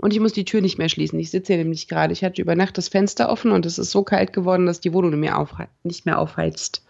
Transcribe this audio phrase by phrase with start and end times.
[0.00, 1.18] Und ich muss die Tür nicht mehr schließen.
[1.18, 2.12] Ich sitze hier nämlich gerade.
[2.12, 4.92] Ich hatte über Nacht das Fenster offen und es ist so kalt geworden, dass die
[4.94, 6.84] Wohnung nicht mehr, aufhe nicht mehr aufheizt.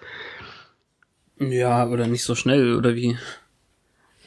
[1.38, 3.18] Ja, oder nicht so schnell, oder wie?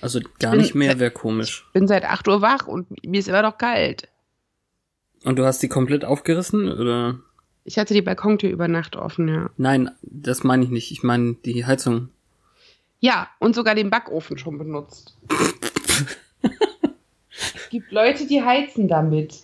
[0.01, 1.63] Also gar nicht mehr wäre komisch.
[1.67, 4.09] Ich bin seit 8 Uhr wach und mir ist immer noch kalt.
[5.23, 7.19] Und du hast die komplett aufgerissen, oder?
[7.63, 9.49] Ich hatte die Balkontür über Nacht offen, ja.
[9.55, 10.91] Nein, das meine ich nicht.
[10.91, 12.09] Ich meine die Heizung.
[12.99, 15.15] Ja, und sogar den Backofen schon benutzt.
[17.35, 19.43] es gibt Leute, die heizen damit.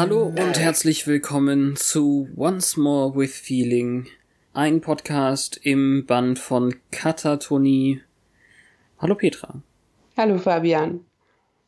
[0.00, 4.06] Hallo und herzlich willkommen zu Once More with Feeling,
[4.54, 8.00] ein Podcast im Band von Katatonie.
[8.96, 9.60] Hallo Petra.
[10.16, 11.04] Hallo Fabian.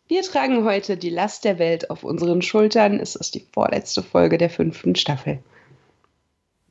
[0.08, 3.00] Wir tragen heute die Last der Welt auf unseren Schultern.
[3.00, 5.40] Es ist die vorletzte Folge der fünften Staffel.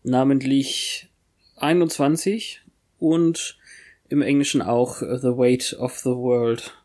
[0.01, 1.11] Namentlich
[1.57, 2.61] 21
[2.97, 3.59] und
[4.09, 6.75] im Englischen auch The Weight of the World.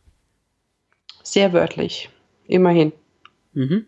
[1.22, 2.10] Sehr wörtlich.
[2.46, 2.92] Immerhin.
[3.54, 3.86] Mhm.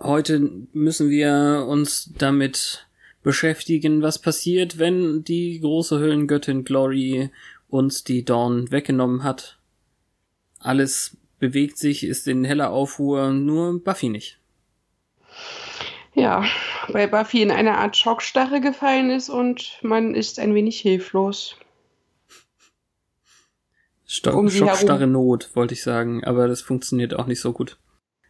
[0.00, 2.86] Heute müssen wir uns damit
[3.22, 7.30] beschäftigen, was passiert, wenn die große Höhlengöttin Glory
[7.68, 9.58] uns die Dawn weggenommen hat.
[10.60, 14.38] Alles bewegt sich, ist in heller Aufruhr, nur Buffy nicht.
[16.14, 16.44] Ja,
[16.88, 21.56] weil Buffy in eine Art Schockstarre gefallen ist und man ist ein wenig hilflos.
[24.06, 27.76] Sto um Schockstarre Not, wollte ich sagen, aber das funktioniert auch nicht so gut.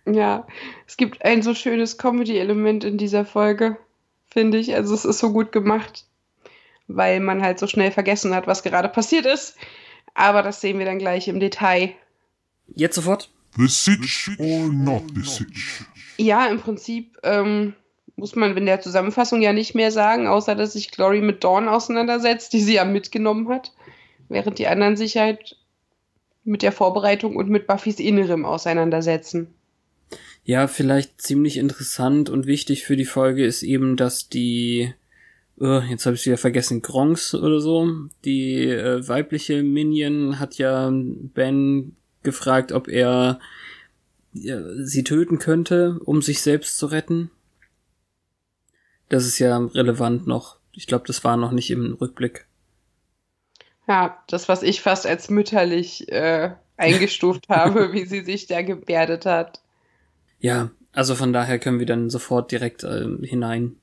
[0.06, 0.46] Ja,
[0.86, 3.76] es gibt ein so schönes Comedy-Element in dieser Folge,
[4.28, 4.74] finde ich.
[4.74, 6.06] Also es ist so gut gemacht,
[6.86, 9.56] weil man halt so schnell vergessen hat, was gerade passiert ist.
[10.14, 11.92] Aber das sehen wir dann gleich im Detail.
[12.74, 13.30] Jetzt sofort?
[13.56, 15.84] The Sitch or not the Sitch?
[16.18, 17.74] Ja, im Prinzip ähm,
[18.14, 21.68] muss man in der Zusammenfassung ja nicht mehr sagen, außer dass sich Glory mit Dawn
[21.68, 23.72] auseinandersetzt, die sie ja mitgenommen hat,
[24.28, 25.56] während die anderen sich halt
[26.44, 29.54] mit der Vorbereitung und mit Buffys Innerem auseinandersetzen.
[30.46, 34.94] Ja, vielleicht ziemlich interessant und wichtig für die Folge ist eben, dass die,
[35.58, 37.90] oh, jetzt habe ich wieder vergessen, Gronks oder so,
[38.24, 43.40] die äh, weibliche Minion hat ja Ben gefragt, ob er
[44.34, 47.32] ja, sie töten könnte, um sich selbst zu retten.
[49.08, 50.58] Das ist ja relevant noch.
[50.70, 52.46] Ich glaube, das war noch nicht im Rückblick.
[53.88, 59.26] Ja, das, was ich fast als mütterlich äh, eingestuft habe, wie sie sich da gebärdet
[59.26, 59.60] hat.
[60.46, 63.74] Ja, also von daher können wir dann sofort direkt äh, hinein.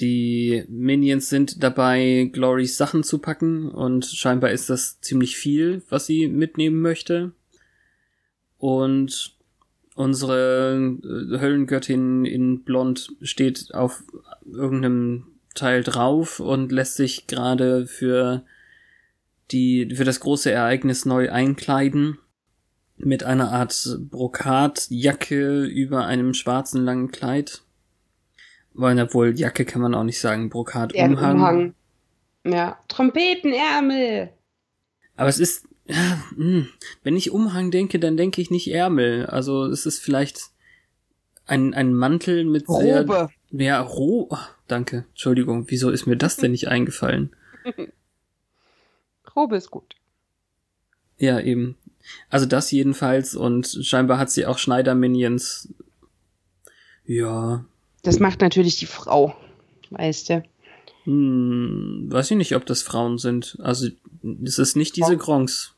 [0.00, 6.06] Die Minions sind dabei, Glorys Sachen zu packen und scheinbar ist das ziemlich viel, was
[6.06, 7.32] sie mitnehmen möchte.
[8.56, 9.36] Und
[9.94, 14.04] unsere äh, Höllengöttin in Blond steht auf
[14.46, 18.42] irgendeinem Teil drauf und lässt sich gerade für
[19.50, 22.16] die, für das große Ereignis neu einkleiden
[22.96, 27.62] mit einer Art Brokatjacke über einem schwarzen langen Kleid.
[28.74, 31.36] Weil, obwohl Jacke kann man auch nicht sagen, Brokatumhang.
[31.36, 31.74] Umhang.
[32.44, 34.30] Ja, Trompetenärmel.
[35.16, 36.68] Aber es ist, ja, mh, hm,
[37.02, 39.26] wenn ich Umhang denke, dann denke ich nicht Ärmel.
[39.26, 40.50] Also es ist vielleicht
[41.46, 43.30] ein, ein Mantel mit Robe.
[43.50, 44.38] sehr, ja, Ro, oh,
[44.68, 47.34] danke, Entschuldigung, wieso ist mir das denn nicht eingefallen?
[49.36, 49.94] Robe ist gut.
[51.18, 51.76] Ja, eben.
[52.30, 55.68] Also das jedenfalls und scheinbar hat sie auch Schneider-Minions.
[57.06, 57.64] Ja.
[58.02, 59.36] Das macht natürlich die Frau,
[59.90, 60.42] weißt du.
[61.04, 63.58] Hm, weiß ich nicht, ob das Frauen sind.
[63.60, 63.88] Also
[64.44, 65.74] es ist nicht diese Gronks.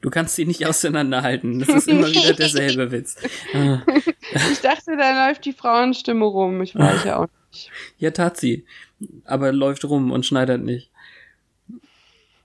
[0.00, 1.58] Du kannst sie nicht auseinanderhalten.
[1.58, 3.16] Das ist immer wieder derselbe Witz.
[3.52, 6.62] ich dachte, da läuft die Frauenstimme rum.
[6.62, 7.70] Ich weiß ja auch nicht.
[7.98, 8.64] Ja, tat sie.
[9.24, 10.89] Aber läuft rum und schneidert nicht.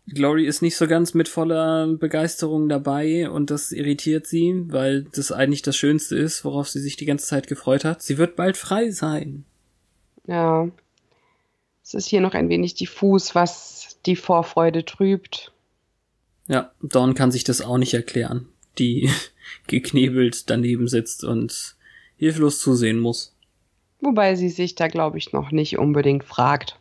[0.07, 5.31] Glory ist nicht so ganz mit voller Begeisterung dabei und das irritiert sie, weil das
[5.31, 8.03] eigentlich das Schönste ist, worauf sie sich die ganze Zeit gefreut hat.
[8.03, 9.45] Sie wird bald frei sein.
[10.27, 10.69] Ja.
[11.83, 15.51] Es ist hier noch ein wenig diffus, was die Vorfreude trübt.
[16.47, 18.47] Ja, Dawn kann sich das auch nicht erklären,
[18.77, 19.09] die
[19.67, 21.75] geknebelt daneben sitzt und
[22.17, 23.35] hilflos zusehen muss.
[24.01, 26.77] Wobei sie sich da, glaube ich, noch nicht unbedingt fragt.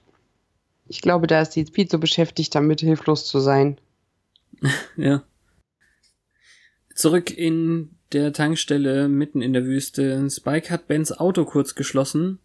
[0.86, 3.78] Ich glaube, da ist sie viel zu beschäftigt, damit hilflos zu sein.
[4.96, 5.22] ja.
[6.94, 10.28] Zurück in der Tankstelle mitten in der Wüste.
[10.30, 12.38] Spike hat Bens Auto kurz geschlossen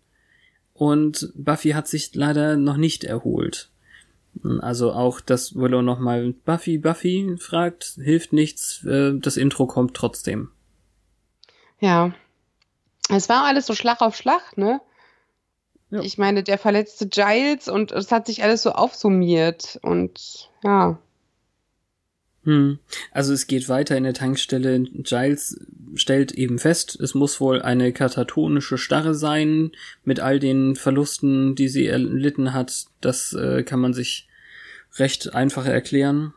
[0.74, 3.70] und Buffy hat sich leider noch nicht erholt.
[4.62, 10.52] Also auch, dass Willow nochmal Buffy, Buffy fragt, hilft nichts, äh, das Intro kommt trotzdem.
[11.80, 12.14] Ja.
[13.10, 14.82] Es war alles so Schlag auf Schlag, ne?
[15.92, 16.02] Ja.
[16.02, 21.00] Ich meine, der verletzte Giles und es hat sich alles so aufsummiert und ja.
[22.44, 22.80] Hm.
[23.12, 24.82] Also es geht weiter in der Tankstelle.
[24.82, 25.60] Giles
[25.96, 29.72] stellt eben fest, es muss wohl eine katatonische Starre sein
[30.04, 32.86] mit all den Verlusten, die sie erlitten hat.
[33.02, 34.28] Das äh, kann man sich
[34.98, 36.34] recht einfach erklären.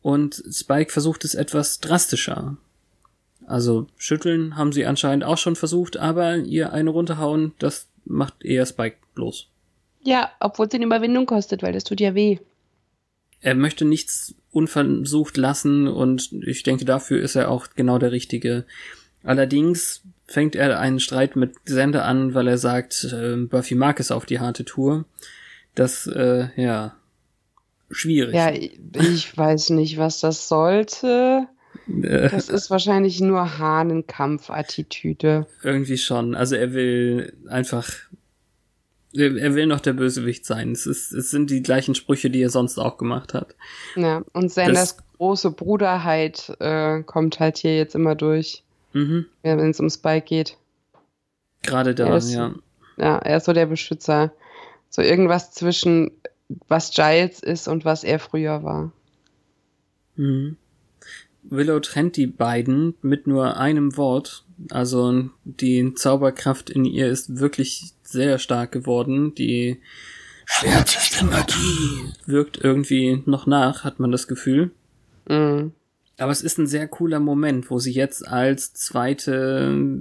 [0.00, 2.56] Und Spike versucht es etwas drastischer.
[3.46, 8.66] Also schütteln haben sie anscheinend auch schon versucht, aber ihr eine runterhauen, das macht eher
[8.66, 9.48] Spike bloß.
[10.02, 12.38] Ja, obwohl es eine Überwindung kostet, weil das tut ja weh.
[13.40, 18.64] Er möchte nichts unversucht lassen und ich denke, dafür ist er auch genau der Richtige.
[19.22, 24.10] Allerdings fängt er einen Streit mit Xander an, weil er sagt, äh, Buffy mag es
[24.10, 25.04] auf die harte Tour.
[25.74, 26.96] Das, äh, ja,
[27.90, 28.34] schwierig.
[28.34, 31.46] Ja, ich weiß nicht, was das sollte.
[32.02, 35.46] Äh, Das ist wahrscheinlich nur Hahnenkampf-Attitüde.
[35.62, 36.34] irgendwie schon.
[36.34, 37.88] Also er will einfach,
[39.14, 40.72] er will noch der Bösewicht sein.
[40.72, 43.54] Es, ist, es sind die gleichen Sprüche, die er sonst auch gemacht hat.
[43.96, 48.62] Ja, und Sanders große Bruderheit äh, kommt halt hier jetzt immer durch,
[48.92, 49.26] Mhm.
[49.42, 50.56] wenn es um Spike geht.
[51.62, 52.54] Gerade da, ja.
[52.96, 54.32] Ja, er ist so der Beschützer.
[54.90, 56.10] So irgendwas zwischen
[56.68, 58.92] was Giles ist und was er früher war.
[60.16, 60.56] Mhm.
[61.50, 64.44] Willow trennt die beiden mit nur einem Wort.
[64.70, 69.34] Also die Zauberkraft in ihr ist wirklich sehr stark geworden.
[69.34, 69.80] Die
[70.46, 74.70] schwärzeste Magie wirkt irgendwie noch nach, hat man das Gefühl.
[75.28, 75.72] Mhm.
[76.18, 79.94] Aber es ist ein sehr cooler Moment, wo sie jetzt als zweite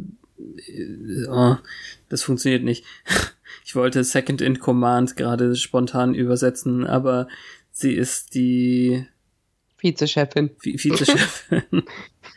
[0.68, 1.58] äh, oh,
[2.10, 2.86] das funktioniert nicht.
[3.64, 7.28] Ich wollte Second in Command gerade spontan übersetzen, aber
[7.72, 9.06] sie ist die
[9.78, 10.50] Vizechefin.
[10.62, 11.84] Vi- Vizechefin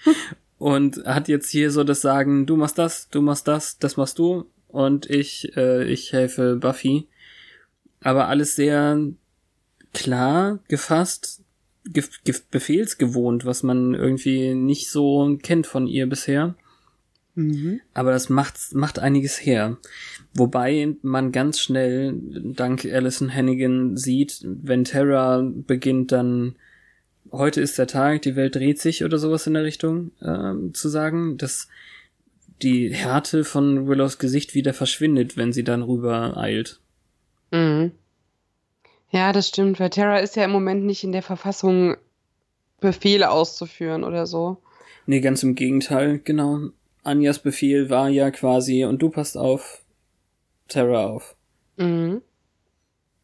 [0.58, 4.18] und hat jetzt hier so das Sagen, du machst das, du machst das, das machst
[4.18, 7.08] du und ich äh, ich helfe Buffy.
[8.02, 8.98] Aber alles sehr
[9.92, 11.42] klar gefasst,
[11.84, 16.54] ge ge befehlsgewohnt, was man irgendwie nicht so kennt von ihr bisher.
[17.34, 17.80] Mhm.
[17.94, 19.78] Aber das macht, macht einiges her.
[20.34, 22.14] Wobei man ganz schnell,
[22.54, 26.56] dank Alison Hannigan, sieht, wenn Terra beginnt, dann
[27.32, 30.88] heute ist der Tag, die Welt dreht sich oder sowas in der Richtung, ähm, zu
[30.88, 31.68] sagen, dass
[32.62, 36.80] die Härte von Willows Gesicht wieder verschwindet, wenn sie dann rüber eilt.
[37.50, 37.92] Mhm.
[39.10, 41.96] Ja, das stimmt, weil Terra ist ja im Moment nicht in der Verfassung,
[42.80, 44.56] Befehle auszuführen oder so.
[45.06, 46.70] Nee, ganz im Gegenteil, genau.
[47.02, 49.82] Anjas Befehl war ja quasi, und du passt auf
[50.68, 51.34] Terra auf.
[51.76, 52.22] Mhm.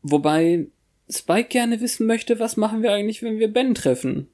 [0.02, 0.66] Wobei
[1.10, 4.28] Spike gerne wissen möchte, was machen wir eigentlich, wenn wir Ben treffen?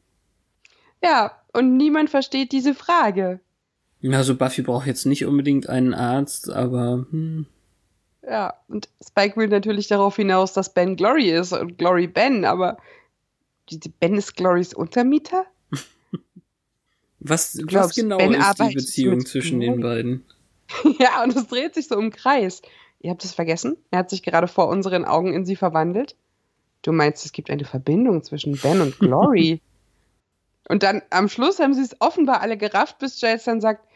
[1.03, 3.41] Ja, und niemand versteht diese Frage.
[4.11, 7.47] Also Buffy braucht jetzt nicht unbedingt einen Arzt, aber hm,
[8.23, 12.79] Ja, und Spike will natürlich darauf hinaus, dass Ben Glory ist und Glory Ben, aber
[14.01, 15.47] Ben ist Glorys Untermieter?
[17.21, 20.03] was, was glaubst, genau Ben ist die Beziehung zwischen den Glory?
[20.03, 20.25] beiden?
[20.99, 22.63] ja, und es dreht sich so im Kreis.
[23.01, 23.77] Ihr habt es vergessen?
[23.91, 26.17] Er hat sich gerade vor unseren Augen in sie verwandelt.
[26.83, 29.61] Du meinst, es gibt eine Verbindung zwischen Ben und Glory?
[30.69, 33.87] und dann am Schluss haben sie es offenbar alle gerafft, bis Giles dann sagt,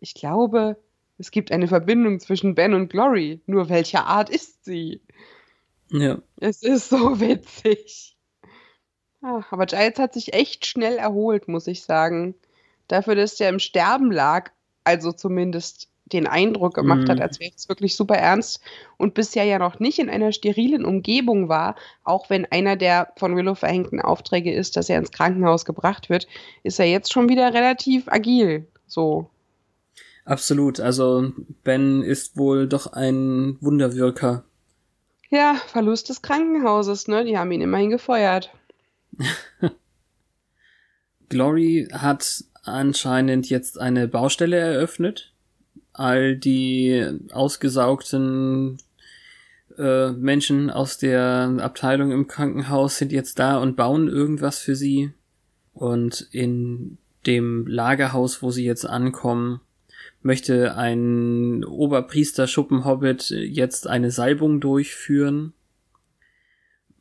[0.00, 0.76] ich glaube,
[1.18, 3.40] es gibt eine Verbindung zwischen Ben und Glory.
[3.46, 5.00] Nur welcher Art ist sie?
[5.90, 6.18] Ja.
[6.38, 8.16] Es ist so witzig.
[9.22, 12.34] Ah, aber Giles hat sich echt schnell erholt, muss ich sagen.
[12.86, 14.50] Dafür, dass er im Sterben lag,
[14.84, 17.10] also zumindest den Eindruck gemacht Mhm.
[17.10, 18.60] hat, als wäre es wirklich super ernst
[18.96, 23.34] und bisher ja noch nicht in einer sterilen Umgebung war, auch wenn einer der von
[23.36, 26.28] Willow verhängten Aufträge ist, dass er ins Krankenhaus gebracht wird,
[26.62, 28.66] ist er jetzt schon wieder relativ agil.
[28.86, 29.28] So.
[30.24, 30.78] Absolut.
[30.80, 31.32] Also
[31.64, 34.44] Ben ist wohl doch ein Wunderwirker.
[35.30, 37.24] Ja, Verlust des Krankenhauses, ne?
[37.24, 38.52] Die haben ihn immerhin gefeuert.
[41.28, 45.32] Glory hat anscheinend jetzt eine Baustelle eröffnet.
[45.98, 48.76] All die ausgesaugten
[49.78, 55.12] äh, Menschen aus der Abteilung im Krankenhaus sind jetzt da und bauen irgendwas für sie.
[55.72, 59.60] Und in dem Lagerhaus, wo sie jetzt ankommen,
[60.20, 65.54] möchte ein Oberpriester Schuppenhobbit jetzt eine Salbung durchführen,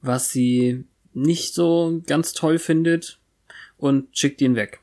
[0.01, 3.19] was sie nicht so ganz toll findet
[3.77, 4.79] und schickt ihn weg.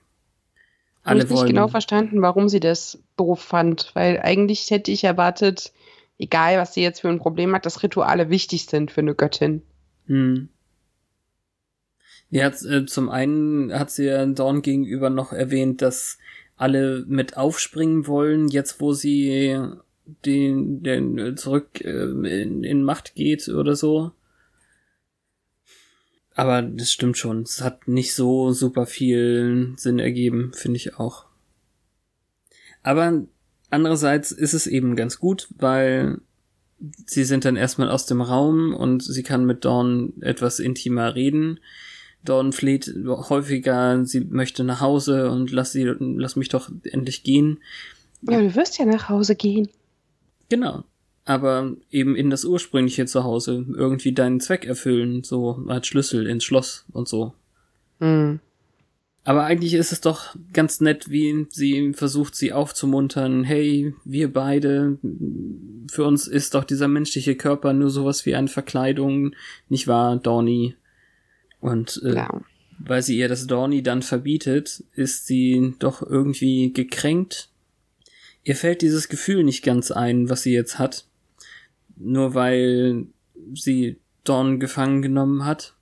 [1.04, 5.72] Habe ich nicht genau verstanden, warum sie das doof fand, weil eigentlich hätte ich erwartet,
[6.18, 9.62] egal was sie jetzt für ein Problem hat, dass Rituale wichtig sind für eine Göttin.
[10.06, 10.48] Hm.
[12.30, 16.18] Ja, äh, zum einen hat sie ja Dawn gegenüber noch erwähnt, dass
[16.56, 19.58] alle mit aufspringen wollen, jetzt wo sie
[20.24, 24.12] den, den zurück äh, in, in Macht geht oder so.
[26.34, 27.42] Aber das stimmt schon.
[27.42, 31.26] Es hat nicht so super viel Sinn ergeben, finde ich auch.
[32.82, 33.22] Aber
[33.70, 36.20] andererseits ist es eben ganz gut, weil
[37.06, 41.60] sie sind dann erstmal aus dem Raum und sie kann mit Dawn etwas intimer reden.
[42.24, 47.60] Dawn fleht häufiger, sie möchte nach Hause und lass sie, lass mich doch endlich gehen.
[48.22, 49.68] Ja, du wirst ja nach Hause gehen.
[50.48, 50.84] Genau
[51.24, 56.84] aber eben in das ursprüngliche Zuhause irgendwie deinen Zweck erfüllen, so als Schlüssel ins Schloss
[56.92, 57.34] und so.
[58.00, 58.40] Mhm.
[59.24, 63.44] Aber eigentlich ist es doch ganz nett, wie sie versucht, sie aufzumuntern.
[63.44, 64.98] Hey, wir beide,
[65.88, 69.36] für uns ist doch dieser menschliche Körper nur sowas wie eine Verkleidung,
[69.68, 70.74] nicht wahr, Dorny?
[71.60, 72.40] Und äh, ja.
[72.80, 77.48] weil sie ihr das Dorny dann verbietet, ist sie doch irgendwie gekränkt.
[78.42, 81.06] Ihr fällt dieses Gefühl nicht ganz ein, was sie jetzt hat
[82.02, 83.06] nur weil
[83.54, 85.74] sie Dawn gefangen genommen hat.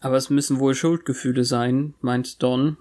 [0.00, 2.76] Aber es müssen wohl Schuldgefühle sein, meint Dawn.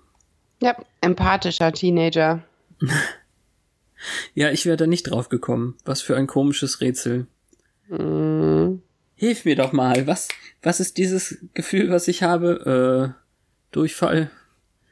[0.61, 2.43] Ja, empathischer Teenager.
[4.33, 5.75] ja, ich wäre da nicht drauf gekommen.
[5.85, 7.27] Was für ein komisches Rätsel.
[7.89, 8.81] Mm.
[9.15, 10.07] Hilf mir doch mal.
[10.07, 10.29] Was,
[10.63, 13.13] was ist dieses Gefühl, was ich habe?
[13.15, 13.21] Äh,
[13.71, 14.31] Durchfall?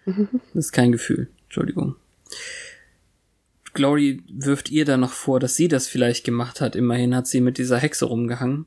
[0.54, 1.30] Das ist kein Gefühl.
[1.44, 1.96] Entschuldigung.
[3.74, 6.76] Glory wirft ihr dann noch vor, dass sie das vielleicht gemacht hat.
[6.76, 8.66] Immerhin hat sie mit dieser Hexe rumgehangen.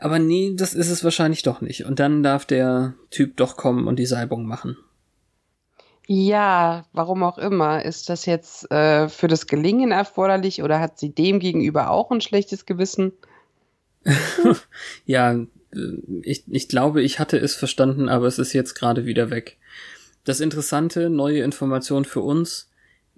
[0.00, 1.84] Aber nee, das ist es wahrscheinlich doch nicht.
[1.84, 4.76] Und dann darf der Typ doch kommen und die Salbung machen.
[6.06, 7.84] Ja, warum auch immer.
[7.84, 12.22] Ist das jetzt äh, für das Gelingen erforderlich oder hat sie dem gegenüber auch ein
[12.22, 13.12] schlechtes Gewissen?
[15.04, 15.46] ja, äh,
[16.22, 19.58] ich, ich glaube, ich hatte es verstanden, aber es ist jetzt gerade wieder weg.
[20.24, 22.67] Das Interessante, neue Information für uns,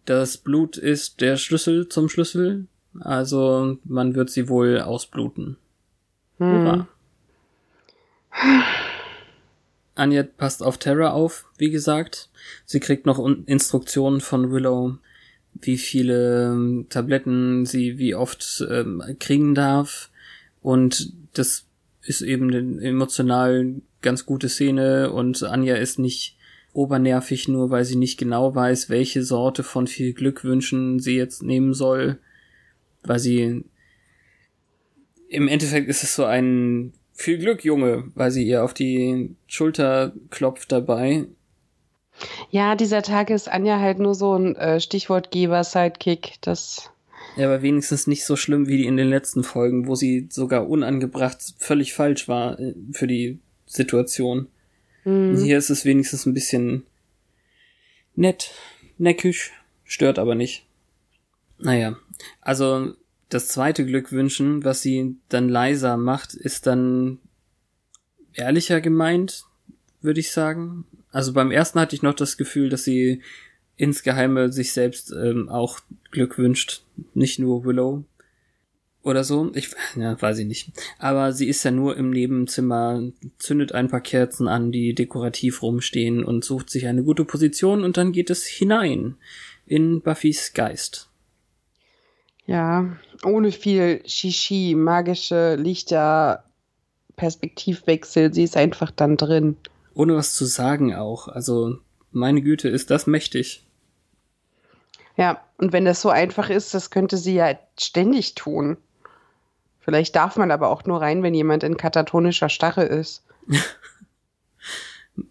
[0.05, 2.67] das Blut ist der Schlüssel zum Schlüssel,
[2.99, 5.57] also man wird sie wohl ausbluten.
[6.39, 6.87] Hm.
[9.95, 12.31] Anja passt auf Terra auf, wie gesagt.
[12.65, 14.97] Sie kriegt noch Instruktionen von Willow,
[15.61, 20.11] wie viele ähm, Tabletten sie wie oft ähm, kriegen darf.
[20.63, 21.67] Und das
[22.03, 26.37] ist eben eine emotional ganz gute Szene und Anja ist nicht
[26.73, 31.75] obernervig, nur weil sie nicht genau weiß, welche Sorte von viel Glückwünschen sie jetzt nehmen
[31.75, 32.19] soll,
[33.03, 33.65] weil sie
[35.29, 40.13] im Endeffekt ist es so ein viel Glück, Junge, weil sie ihr auf die Schulter
[40.31, 41.27] klopft dabei.
[42.51, 46.91] Ja, dieser Tag ist Anja halt nur so ein äh, Stichwortgeber, Sidekick, das.
[47.37, 51.55] Ja, aber wenigstens nicht so schlimm wie in den letzten Folgen, wo sie sogar unangebracht
[51.59, 54.49] völlig falsch war äh, für die Situation.
[55.05, 55.37] Mhm.
[55.37, 56.85] Hier ist es wenigstens ein bisschen
[58.15, 58.53] nett,
[58.99, 59.53] neckisch,
[59.85, 60.67] stört aber nicht.
[61.59, 61.97] Naja,
[62.41, 62.95] also
[63.29, 67.19] das zweite Glückwünschen, was sie dann leiser macht, ist dann
[68.33, 69.45] ehrlicher gemeint,
[70.01, 70.85] würde ich sagen.
[71.13, 73.23] Also beim ersten hatte ich noch das Gefühl, dass sie
[73.77, 75.81] insgeheime sich selbst ähm, auch
[76.11, 76.83] Glück wünscht,
[77.15, 78.05] nicht nur Willow
[79.03, 79.51] oder so.
[79.55, 80.73] Ich ja, weiß ich nicht.
[80.99, 83.03] Aber sie ist ja nur im Nebenzimmer,
[83.39, 87.97] zündet ein paar Kerzen an, die dekorativ rumstehen und sucht sich eine gute Position und
[87.97, 89.17] dann geht es hinein
[89.67, 91.09] in Buffys Geist.
[92.47, 96.45] Ja, ohne viel Shishi, magische Lichter,
[97.17, 99.57] Perspektivwechsel, sie ist einfach dann drin.
[99.95, 101.29] Ohne was zu sagen auch.
[101.29, 101.79] Also,
[102.11, 103.63] meine Güte, ist das mächtig.
[105.17, 108.79] Ja, und wenn das so einfach ist, das könnte sie ja ständig tun.
[109.91, 113.25] Vielleicht darf man aber auch nur rein, wenn jemand in katatonischer Starre ist.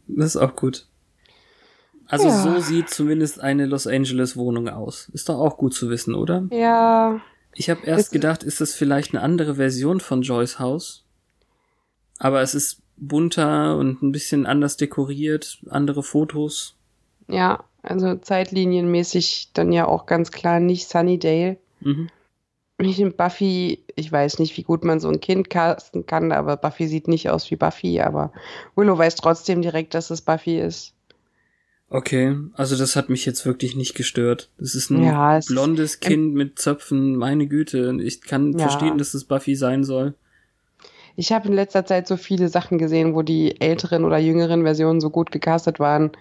[0.06, 0.86] das ist auch gut.
[2.08, 2.42] Also ja.
[2.42, 5.08] so sieht zumindest eine Los Angeles Wohnung aus.
[5.14, 6.46] Ist doch auch gut zu wissen, oder?
[6.52, 7.22] Ja.
[7.54, 11.06] Ich habe erst gedacht, ist das vielleicht eine andere Version von Joyce Haus?
[12.18, 16.76] Aber es ist bunter und ein bisschen anders dekoriert, andere Fotos.
[17.30, 21.56] Ja, also zeitlinienmäßig dann ja auch ganz klar nicht Sunnydale.
[21.80, 22.10] Mhm.
[22.82, 26.56] Ich finde Buffy, ich weiß nicht, wie gut man so ein Kind casten kann, aber
[26.56, 28.32] Buffy sieht nicht aus wie Buffy, aber
[28.76, 30.94] Willow weiß trotzdem direkt, dass es Buffy ist.
[31.90, 34.50] Okay, also das hat mich jetzt wirklich nicht gestört.
[34.60, 37.98] Das ist ein Ja, es ist- blondes Kind mit Zöpfen, meine Güte.
[38.02, 38.60] Ich kann Ja.
[38.70, 40.14] verstehen, dass es Buffy sein soll.
[41.16, 45.02] Ich habe in letzter Zeit so viele Sachen gesehen, wo die älteren oder jüngeren Versionen
[45.02, 46.12] so gut gecastet waren,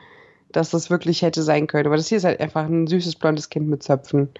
[0.50, 1.86] dass das wirklich hätte sein können.
[1.86, 4.30] Aber das hier ist halt einfach ein süßes blondes Kind mit Zöpfen.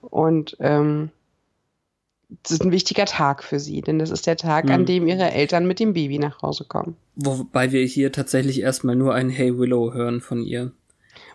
[0.00, 1.10] Und ähm,
[2.42, 4.86] das ist ein wichtiger Tag für sie, denn das ist der Tag, an Hm.
[4.86, 6.96] dem ihre Eltern mit dem Baby nach Hause kommen.
[7.16, 10.72] Wobei wir hier tatsächlich erstmal nur ein Hey Willow hören von ihr.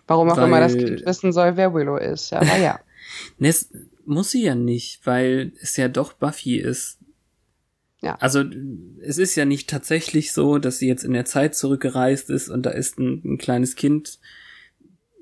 [0.06, 2.32] Warum auch Weil- immer das Kind wissen soll, wer Willow ist.
[2.32, 2.80] Aber ja.
[3.38, 3.54] Ne,
[4.04, 6.98] muss sie ja nicht, weil es ja doch Buffy ist.
[8.02, 8.14] Ja.
[8.16, 8.44] Also
[9.00, 12.64] es ist ja nicht tatsächlich so, dass sie jetzt in der Zeit zurückgereist ist und
[12.64, 14.18] da ist ein, ein kleines Kind.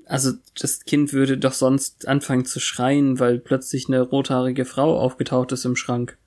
[0.09, 5.51] Also das Kind würde doch sonst anfangen zu schreien, weil plötzlich eine rothaarige Frau aufgetaucht
[5.51, 6.17] ist im Schrank.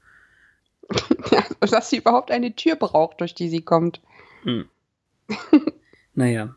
[1.30, 1.44] ja.
[1.60, 4.00] Dass sie überhaupt eine Tür braucht, durch die sie kommt.
[6.14, 6.54] Naja.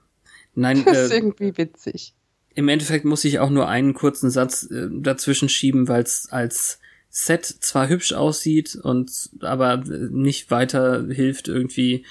[0.55, 2.13] Nein, Das ist äh, irgendwie witzig.
[2.55, 6.79] im Endeffekt muss ich auch nur einen kurzen Satz äh, dazwischen schieben, weil es als
[7.09, 12.05] Set zwar hübsch aussieht und aber äh, nicht weiter hilft irgendwie.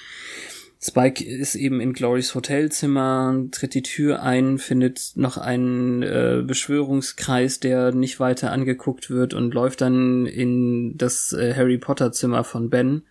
[0.85, 7.61] Spike ist eben in Glorys Hotelzimmer, tritt die Tür ein, findet noch einen äh, Beschwörungskreis,
[7.61, 12.69] der nicht weiter angeguckt wird und läuft dann in das äh, Harry Potter Zimmer von
[12.69, 13.03] Ben,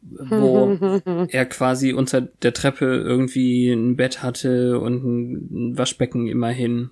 [0.00, 0.78] wo
[1.28, 6.88] er quasi unter der Treppe irgendwie ein Bett hatte und ein Waschbecken immerhin.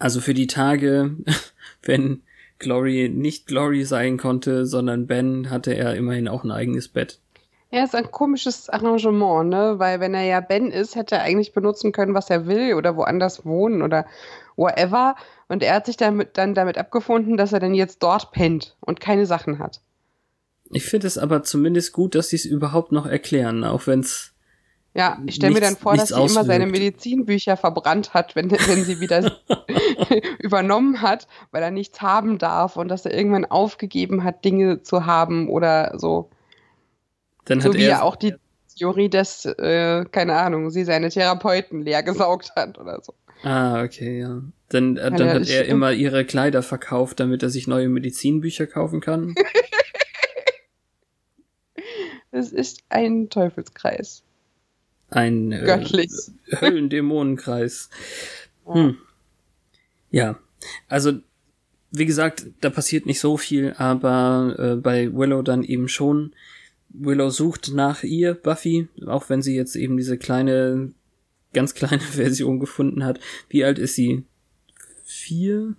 [0.00, 1.14] Also für die Tage,
[1.82, 2.22] wenn
[2.58, 7.20] Glory nicht Glory sein konnte, sondern Ben, hatte er immerhin auch ein eigenes Bett.
[7.74, 9.80] Ja, ist ein komisches Arrangement, ne?
[9.80, 12.96] Weil wenn er ja Ben ist, hätte er eigentlich benutzen können, was er will oder
[12.96, 14.06] woanders wohnen oder
[14.54, 15.16] whatever.
[15.48, 19.00] Und er hat sich damit, dann damit abgefunden, dass er dann jetzt dort pennt und
[19.00, 19.80] keine Sachen hat.
[20.70, 24.34] Ich finde es aber zumindest gut, dass sie es überhaupt noch erklären, auch wenn's
[24.94, 26.66] Ja, ich stelle mir dann vor, dass sie immer seine.
[26.66, 29.32] Medizinbücher verbrannt hat, wenn, wenn sie wieder
[30.38, 35.06] übernommen hat, weil er nichts haben darf und dass er irgendwann aufgegeben hat, Dinge zu
[35.06, 36.30] haben oder so.
[37.44, 38.34] Dann So hat wie er ja auch die
[38.76, 43.14] Theorie, dass, äh, keine Ahnung, sie seine Therapeuten leer gesaugt hat oder so.
[43.42, 44.42] Ah, okay, ja.
[44.68, 49.00] Dann, äh, dann hat er immer ihre Kleider verkauft, damit er sich neue Medizinbücher kaufen
[49.00, 49.34] kann.
[52.36, 54.24] Es ist ein Teufelskreis.
[55.08, 56.10] Ein äh, Göttlich.
[56.50, 57.90] Höllendämonenkreis.
[58.66, 58.98] Hm.
[60.10, 60.40] Ja,
[60.88, 61.12] also
[61.92, 66.34] wie gesagt, da passiert nicht so viel, aber äh, bei Willow dann eben schon.
[66.96, 70.92] Willow sucht nach ihr, Buffy, auch wenn sie jetzt eben diese kleine,
[71.52, 73.18] ganz kleine Version gefunden hat.
[73.48, 74.24] Wie alt ist sie?
[75.04, 75.74] Vier?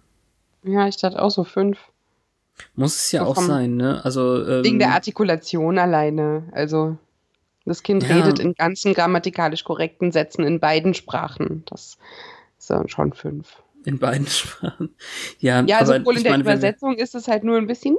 [0.63, 1.77] Ja, ich dachte auch so fünf.
[2.75, 4.03] Muss es ja So auch sein, ne?
[4.05, 6.47] Also ähm, Wegen der Artikulation alleine.
[6.53, 6.97] Also,
[7.65, 8.15] das Kind Ja.
[8.15, 11.63] redet in ganzen grammatikalisch korrekten Sätzen in beiden Sprachen.
[11.67, 11.97] Das
[12.57, 13.61] ist dann schon fünf.
[13.83, 14.89] in beiden Sprachen.
[15.39, 17.97] Ja, Ja, aber sowohl in der meine, Übersetzung ist es halt nur ein bisschen.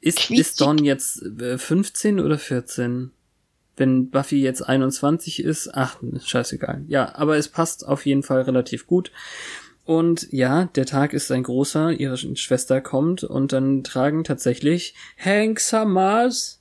[0.00, 3.10] Ist, ist Dawn jetzt äh, 15 oder 14?
[3.76, 6.82] Wenn Buffy jetzt 21 ist, ach, scheißegal.
[6.88, 9.10] Ja, aber es passt auf jeden Fall relativ gut.
[9.84, 14.94] Und ja, der Tag ist ein großer, ihre Sch- Schwester kommt und dann tragen tatsächlich
[15.18, 16.60] Hank Summers.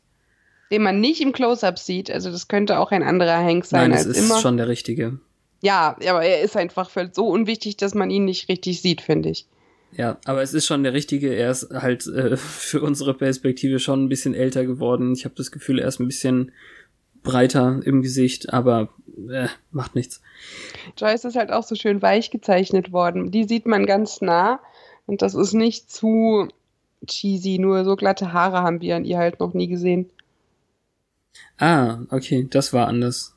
[0.72, 2.10] den man nicht im Close-Up sieht.
[2.10, 4.40] Also, das könnte auch ein anderer Hank sein Nein, es als ist immer.
[4.40, 5.20] schon der richtige.
[5.62, 9.46] Ja, aber er ist einfach so unwichtig, dass man ihn nicht richtig sieht, finde ich.
[9.92, 11.34] Ja, aber es ist schon der richtige.
[11.34, 15.14] Er ist halt äh, für unsere Perspektive schon ein bisschen älter geworden.
[15.14, 16.52] Ich habe das Gefühl, er ist ein bisschen
[17.24, 18.90] breiter im Gesicht, aber
[19.30, 20.22] äh, macht nichts.
[20.98, 23.32] Joyce ist halt auch so schön weich gezeichnet worden.
[23.32, 24.60] Die sieht man ganz nah
[25.06, 26.48] und das ist nicht zu
[27.06, 30.10] cheesy, nur so glatte Haare haben wir an ihr halt noch nie gesehen.
[31.58, 33.36] Ah, okay, das war anders.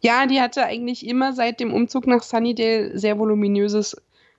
[0.00, 3.96] Ja, die hatte eigentlich immer seit dem Umzug nach Sunnydale sehr voluminöses,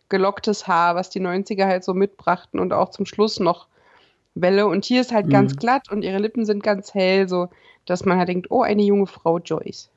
[0.10, 3.68] gelocktes Haar, was die 90er halt so mitbrachten und auch zum Schluss noch
[4.36, 4.68] Welle.
[4.68, 5.32] Und hier ist halt Mhm.
[5.32, 7.50] ganz glatt und ihre Lippen sind ganz hell, so
[7.86, 9.90] dass man halt denkt, oh, eine junge Frau Joyce.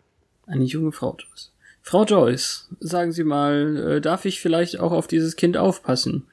[0.46, 1.52] Eine junge Frau Joyce.
[1.82, 6.26] Frau Joyce, sagen Sie mal, äh, darf ich vielleicht auch auf dieses Kind aufpassen?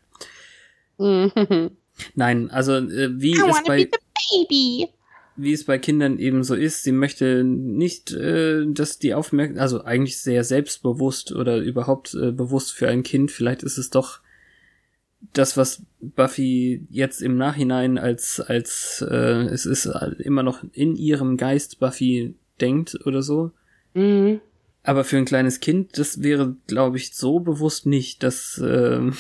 [0.98, 1.32] Mhm.
[2.16, 3.90] Nein, also äh, wie I be bei
[4.32, 4.90] baby.
[5.36, 9.84] Wie es bei Kindern eben so ist, sie möchte nicht, äh, dass die Aufmerksamkeit, also
[9.84, 14.22] eigentlich sehr selbstbewusst oder überhaupt äh, bewusst für ein Kind, vielleicht ist es doch
[15.34, 19.86] das, was Buffy jetzt im Nachhinein als, als äh, es ist
[20.20, 23.52] immer noch in ihrem Geist Buffy denkt oder so.
[23.94, 24.42] Mhm.
[24.84, 29.12] Aber für ein kleines Kind, das wäre, glaube ich, so bewusst nicht, dass äh,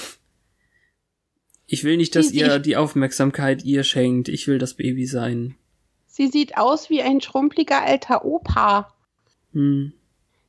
[1.65, 4.28] ich will nicht, dass ihr die Aufmerksamkeit ihr schenkt.
[4.28, 5.56] Ich will das Baby sein.
[6.15, 8.93] Sie sieht aus wie ein schrumpeliger alter Opa.
[9.52, 9.93] Hm.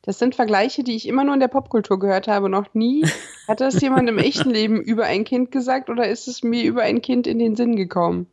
[0.03, 2.51] Das sind Vergleiche, die ich immer nur in der Popkultur gehört habe.
[2.51, 3.07] Noch nie
[3.49, 6.83] hat das jemand im echten Leben über ein Kind gesagt oder ist es mir über
[6.83, 8.27] ein Kind in den Sinn gekommen?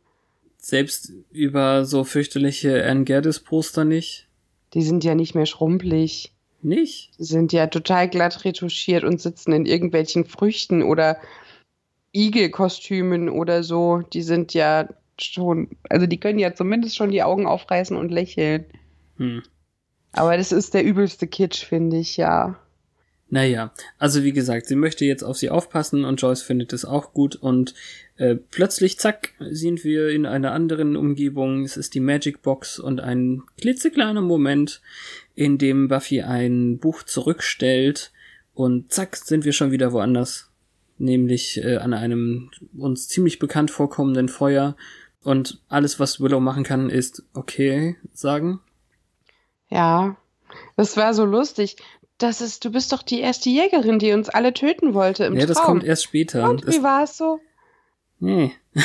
[0.58, 4.28] Selbst über so fürchterliche Anne Geddes Poster nicht.
[4.74, 6.34] Die sind ja nicht mehr schrumpelig.
[6.60, 7.18] Nicht?
[7.18, 11.16] Die sind ja total glatt retuschiert und sitzen in irgendwelchen Früchten oder
[12.12, 14.02] Igelkostümen oder so.
[14.12, 14.86] Die sind ja
[15.20, 18.66] schon, also die können ja zumindest schon die Augen aufreißen und lächeln.
[19.16, 19.42] Hm.
[20.12, 22.58] Aber das ist der übelste Kitsch, finde ich, ja.
[23.30, 27.14] Naja, also wie gesagt, sie möchte jetzt auf sie aufpassen und Joyce findet es auch
[27.14, 27.72] gut und
[28.18, 31.64] äh, plötzlich, zack, sind wir in einer anderen Umgebung.
[31.64, 34.82] Es ist die Magic Box und ein klitzekleiner Moment,
[35.34, 38.12] in dem Buffy ein Buch zurückstellt
[38.52, 40.50] und zack, sind wir schon wieder woanders.
[40.98, 44.76] Nämlich äh, an einem uns ziemlich bekannt vorkommenden Feuer
[45.24, 48.60] und alles, was Willow machen kann, ist okay sagen.
[49.68, 50.16] Ja.
[50.76, 51.76] Das war so lustig.
[52.18, 55.46] Das ist, du bist doch die erste Jägerin, die uns alle töten wollte im ja,
[55.46, 55.66] das Traum.
[55.66, 56.48] kommt erst später.
[56.48, 57.40] Und Das- wie war es so?
[58.18, 58.52] Nee.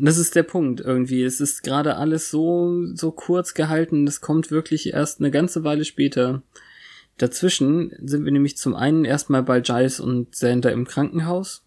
[0.00, 1.24] Das ist der Punkt irgendwie.
[1.24, 4.06] Es ist gerade alles so, so kurz gehalten.
[4.06, 6.42] Das kommt wirklich erst eine ganze Weile später.
[7.16, 11.64] Dazwischen sind wir nämlich zum einen erstmal bei Giles und Xander im Krankenhaus,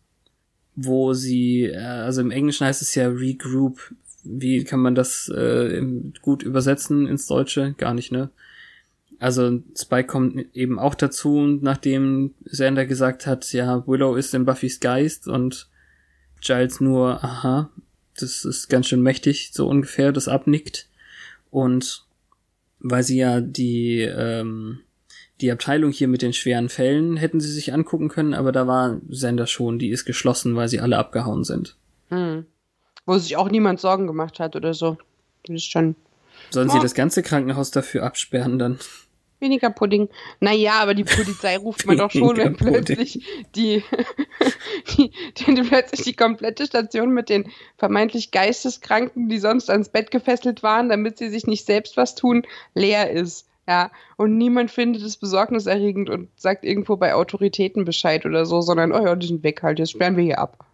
[0.76, 3.94] wo sie, äh, also im Englischen heißt es ja Regroup.
[4.24, 5.82] Wie kann man das äh,
[6.22, 7.74] gut übersetzen ins Deutsche?
[7.78, 8.30] Gar nicht, ne?
[9.20, 14.80] Also Spike kommt eben auch dazu, nachdem Xander gesagt hat, ja, Willow ist in Buffys
[14.80, 15.68] Geist und
[16.42, 17.70] Giles nur, aha,
[18.20, 20.88] das ist ganz schön mächtig, so ungefähr, das abnickt.
[21.52, 22.04] Und
[22.80, 24.80] weil sie ja die, ähm,
[25.41, 28.99] die Abteilung hier mit den schweren Fällen hätten sie sich angucken können, aber da war
[29.10, 31.75] Sender schon, die ist geschlossen, weil sie alle abgehauen sind.
[32.10, 32.45] Hm.
[33.06, 34.97] Wo sich auch niemand Sorgen gemacht hat oder so.
[35.45, 35.95] Das ist schon
[36.49, 36.82] Sollen sie Oh.
[36.82, 38.80] das ganze Krankenhaus dafür absperren dann?
[39.41, 40.08] weniger Pudding.
[40.39, 43.25] Naja, aber die Polizei ruft man doch schon, wenn plötzlich
[43.56, 43.84] die,
[44.97, 50.12] die, die, die plötzlich die komplette Station mit den vermeintlich Geisteskranken, die sonst ans Bett
[50.12, 52.43] gefesselt waren, damit sie sich nicht selbst was tun,
[52.75, 53.47] leer ist.
[53.72, 58.92] Ja, und niemand findet es besorgniserregend und sagt irgendwo bei Autoritäten Bescheid oder so, sondern,
[58.92, 60.66] oh ja, die sind weg halt, jetzt sperren wir hier ab.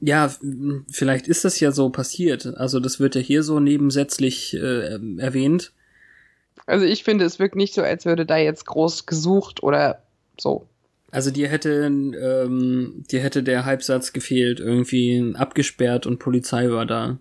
[0.00, 0.34] Ja,
[0.90, 2.46] vielleicht ist das ja so passiert.
[2.56, 5.72] Also das wird ja hier so nebensätzlich äh, erwähnt.
[6.64, 10.02] Also ich finde, es wirkt nicht so, als würde da jetzt groß gesucht oder
[10.40, 10.66] so.
[11.10, 17.18] Also dir hätte, ähm, dir hätte der Halbsatz gefehlt, irgendwie abgesperrt und Polizei war da.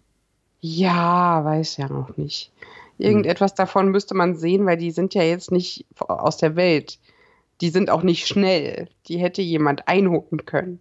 [0.61, 2.53] Ja, weiß ja noch nicht.
[2.97, 6.99] Irgendetwas davon müsste man sehen, weil die sind ja jetzt nicht aus der Welt.
[7.61, 8.89] Die sind auch nicht schnell.
[9.07, 10.79] Die hätte jemand einholen können.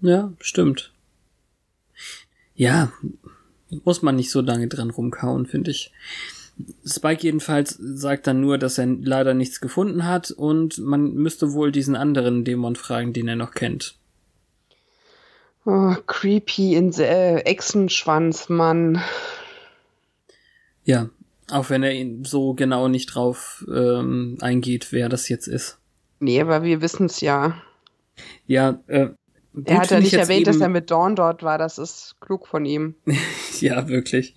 [0.00, 0.92] Ja, stimmt.
[2.54, 2.92] Ja,
[3.84, 5.92] muss man nicht so lange dran rumkauen, finde ich.
[6.84, 11.72] Spike jedenfalls sagt dann nur, dass er leider nichts gefunden hat und man müsste wohl
[11.72, 13.94] diesen anderen Dämon fragen, den er noch kennt.
[15.64, 19.02] Oh, creepy in äh, Echsenschwanz, Mann.
[20.90, 21.08] Ja,
[21.50, 25.78] auch wenn er ihn so genau nicht drauf ähm, eingeht, wer das jetzt ist.
[26.18, 27.60] Nee, aber wir wissen es ja.
[28.48, 29.10] Ja, äh,
[29.54, 31.58] gut Er hat ja finde ich nicht erwähnt, dass eben- er mit Dawn dort war.
[31.58, 32.94] Das ist klug von ihm.
[33.60, 34.34] Ja, wirklich.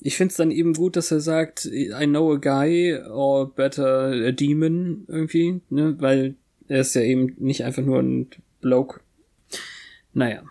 [0.00, 4.32] Ich find's dann eben gut, dass er sagt, I know a guy or better a
[4.32, 6.34] demon irgendwie, ne, weil
[6.68, 8.28] er ist ja eben nicht einfach nur ein
[8.60, 9.00] Bloke.
[10.12, 10.42] Naja.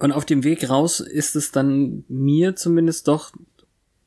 [0.00, 3.32] Und auf dem Weg raus ist es dann mir zumindest doch,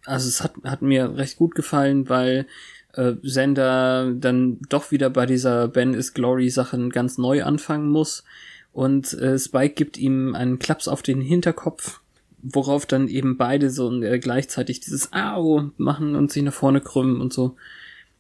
[0.06, 2.46] also es hat, hat mir recht gut gefallen, weil
[2.94, 8.24] äh, Sender dann doch wieder bei dieser Ben is Glory Sachen ganz neu anfangen muss
[8.72, 12.02] und äh, Spike gibt ihm einen Klaps auf den Hinterkopf,
[12.42, 17.22] worauf dann eben beide so äh, gleichzeitig dieses Au machen und sich nach vorne krümmen
[17.22, 17.56] und so.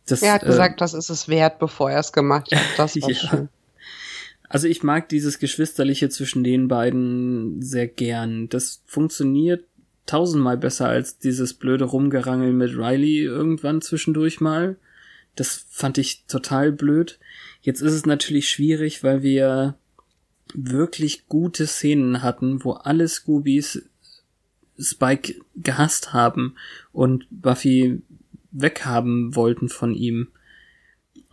[0.07, 2.61] Das, Er hat äh, gesagt, das ist es wert, bevor er es gemacht hat.
[2.77, 3.15] Das war Ja.
[3.15, 3.49] schön.
[4.47, 8.47] Also ich mag dieses Geschwisterliche zwischen den beiden sehr gern.
[8.47, 9.65] Das funktioniert
[10.05, 14.77] tausendmal besser als dieses blöde Rumgerangel mit Riley irgendwann zwischendurch mal.
[15.35, 17.19] Das fand ich total blöd.
[17.61, 19.75] Jetzt ist es natürlich schwierig, weil wir
[20.53, 23.83] wirklich gute Szenen hatten, wo alle Scoobies
[24.79, 26.55] Spike gehasst haben
[26.91, 28.01] und Buffy
[28.51, 30.29] weghaben wollten von ihm.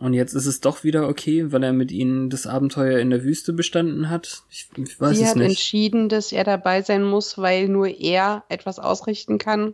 [0.03, 3.23] Und jetzt ist es doch wieder okay, weil er mit ihnen das Abenteuer in der
[3.23, 4.43] Wüste bestanden hat.
[4.49, 5.51] Ich, ich weiß Sie es hat nicht.
[5.51, 9.73] entschieden, dass er dabei sein muss, weil nur er etwas ausrichten kann.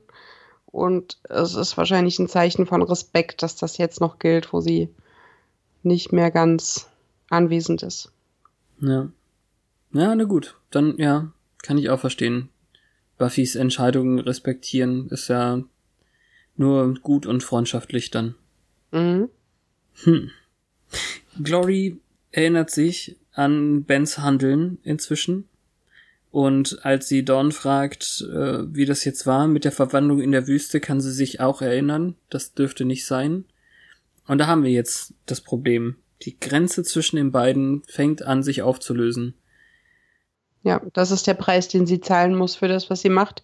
[0.68, 4.90] Und es ist wahrscheinlich ein Zeichen von Respekt, dass das jetzt noch gilt, wo sie
[5.82, 6.88] nicht mehr ganz
[7.32, 8.12] anwesend ist.
[8.82, 9.10] Ja.
[9.94, 10.58] Ja, na gut.
[10.70, 11.32] Dann, ja,
[11.64, 12.50] kann ich auch verstehen.
[13.18, 15.64] Buffys Entscheidungen respektieren ist ja
[16.56, 18.36] nur gut und freundschaftlich dann.
[18.92, 19.30] Mhm.
[20.04, 20.32] Hm.
[21.42, 22.00] Glory
[22.32, 25.48] erinnert sich an Bens Handeln inzwischen.
[26.32, 30.48] Und als sie Dawn fragt, äh, wie das jetzt war mit der Verwandlung in der
[30.48, 32.16] Wüste, kann sie sich auch erinnern.
[32.30, 33.46] Das dürfte nicht sein.
[34.28, 35.96] Und da haben wir jetzt das Problem.
[36.22, 39.34] Die Grenze zwischen den beiden fängt an, sich aufzulösen.
[40.62, 43.44] Ja, das ist der Preis, den sie zahlen muss für das, was sie macht.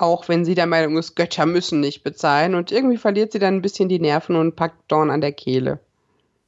[0.00, 2.54] Auch wenn sie der Meinung ist, Götter müssen nicht bezahlen.
[2.54, 5.80] Und irgendwie verliert sie dann ein bisschen die Nerven und packt Dawn an der Kehle.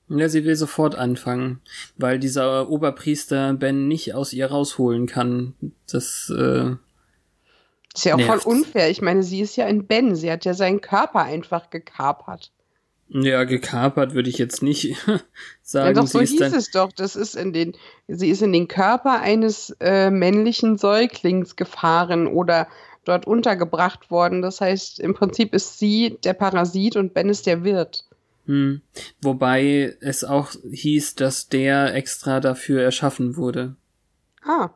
[0.08, 1.60] Ja, sie will sofort anfangen,
[1.96, 5.54] weil dieser Oberpriester Ben nicht aus ihr rausholen kann.
[5.90, 6.70] Das, äh,
[7.94, 8.44] Ist ja auch Nervt's.
[8.44, 8.90] voll unfair.
[8.90, 10.14] Ich meine, sie ist ja in Ben.
[10.14, 12.50] Sie hat ja seinen Körper einfach gekapert.
[13.08, 15.20] ja, gekapert würde ich jetzt nicht Ja,
[15.62, 15.94] sagen.
[15.94, 16.92] doch, so hieß es doch.
[16.92, 17.74] Das ist in den,
[18.08, 22.68] sie ist in den Körper eines äh, männlichen Säuglings gefahren oder
[23.04, 24.42] dort untergebracht worden.
[24.42, 28.04] Das heißt, im Prinzip ist sie der Parasit und Ben ist der Wirt.
[28.46, 28.80] hm,
[29.20, 33.76] wobei es auch hieß, dass der extra dafür erschaffen wurde.
[34.44, 34.70] Ah,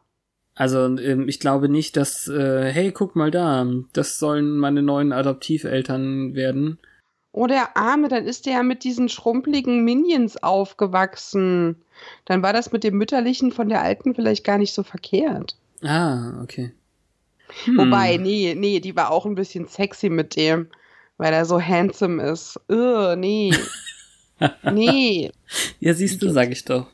[0.55, 5.13] Also ähm, ich glaube nicht, dass, äh, hey, guck mal da, das sollen meine neuen
[5.13, 6.79] Adoptiveltern werden.
[7.33, 11.77] oh der Arme, dann ist der ja mit diesen schrumpeligen Minions aufgewachsen.
[12.25, 15.57] Dann war das mit dem Mütterlichen von der Alten vielleicht gar nicht so verkehrt.
[15.83, 16.73] Ah, okay.
[17.65, 17.79] Hm.
[17.79, 20.69] Wobei, nee, nee, die war auch ein bisschen sexy mit dem,
[21.17, 22.59] weil er so handsome ist.
[22.71, 23.53] Ugh, nee.
[24.73, 25.31] nee.
[25.81, 26.87] Ja, siehst du, sag ich doch.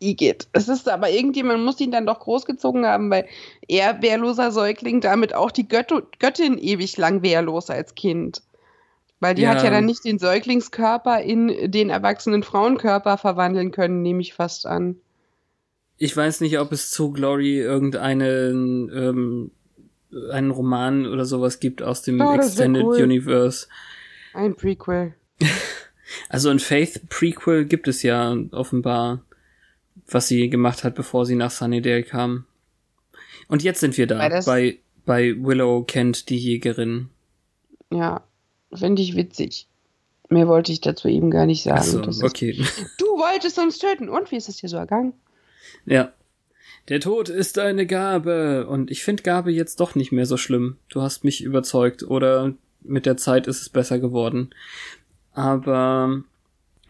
[0.00, 0.48] Igitt.
[0.52, 3.26] Es ist aber irgendjemand muss ihn dann doch großgezogen haben, weil
[3.68, 8.42] er wehrloser Säugling damit auch die Göttu Göttin ewig lang wehrlos als Kind.
[9.20, 9.50] Weil die Ja.
[9.50, 14.66] hat ja dann nicht den Säuglingskörper in den erwachsenen Frauenkörper verwandeln können, nehme ich fast
[14.66, 14.96] an.
[15.98, 19.50] Ich weiß nicht, ob es zu Glory irgendeinen ähm,
[20.30, 23.02] einen Roman oder sowas gibt aus dem Oh, Extended cool.
[23.02, 23.66] Universe.
[24.34, 25.14] Ein Prequel.
[26.28, 29.24] Also ein Faith Prequel gibt es ja offenbar,
[30.06, 32.44] was sie gemacht hat, bevor sie nach Sunnydale kam.
[33.48, 37.08] Und jetzt sind wir da bei bei Willow kennt die Jägerin.
[37.90, 38.22] Ja,
[38.74, 39.68] finde ich witzig.
[40.28, 42.02] Mehr wollte ich dazu eben gar nicht sagen.
[42.02, 42.62] Das ist- okay.
[42.98, 44.10] Du wolltest uns töten.
[44.10, 45.14] Und wie ist es dir so ergangen?
[45.86, 46.12] Ja.
[46.88, 48.66] Der Tod ist eine Gabe.
[48.66, 50.76] Und ich finde Gabe jetzt doch nicht mehr so schlimm.
[50.88, 52.02] Du hast mich überzeugt.
[52.02, 54.50] Oder mit der Zeit ist es besser geworden.
[55.32, 56.22] Aber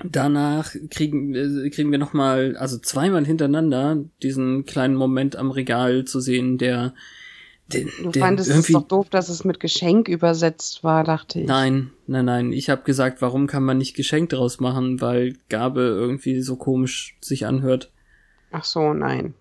[0.05, 6.21] danach kriegen, äh, kriegen wir nochmal, also zweimal hintereinander, diesen kleinen Moment am Regal zu
[6.21, 6.95] sehen, der,
[7.69, 11.41] den, Du der fandest es irgendwie doch doof, dass es mit Geschenk übersetzt war, dachte
[11.41, 11.47] ich.
[11.47, 12.53] Nein, nein, nein.
[12.53, 17.17] Ich habe gesagt, warum kann man nicht Geschenk draus machen, weil Gabe irgendwie so komisch
[17.21, 17.91] sich anhört.
[18.51, 19.35] Ach so, nein.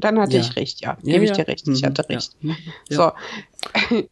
[0.00, 0.40] Dann hatte Ja.
[0.42, 0.96] ich recht, ja.
[1.02, 1.66] Gebe ich dir recht.
[1.68, 2.32] Ich Mhm, hatte recht.
[2.42, 2.56] Mhm.
[2.88, 3.12] So.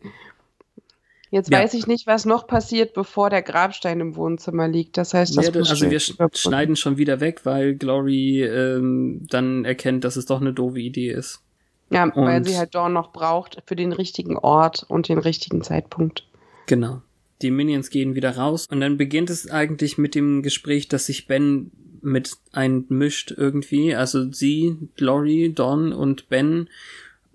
[1.30, 4.96] Jetzt weiß ich nicht, was noch passiert, bevor der Grabstein im Wohnzimmer liegt.
[4.96, 6.00] Das heißt, das musst also du wir
[6.32, 11.10] schneiden schon wieder weg, weil Glory ähm, dann erkennt, dass es doch eine doofe Idee
[11.10, 11.42] ist.
[11.90, 15.60] Ja, weil und- sie halt Dawn noch braucht für den richtigen Ort und den richtigen
[15.62, 16.26] Zeitpunkt.
[16.66, 17.02] Genau.
[17.42, 21.26] Die Minions gehen wieder raus und dann beginnt es eigentlich mit dem Gespräch, dass sich
[21.26, 21.70] Ben
[22.02, 23.94] mit einmischt irgendwie.
[23.94, 26.68] Also sie, Glory, Dawn und Ben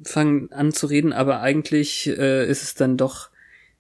[0.04, 3.30] fangen an zu reden, aber eigentlich äh, ist es dann doch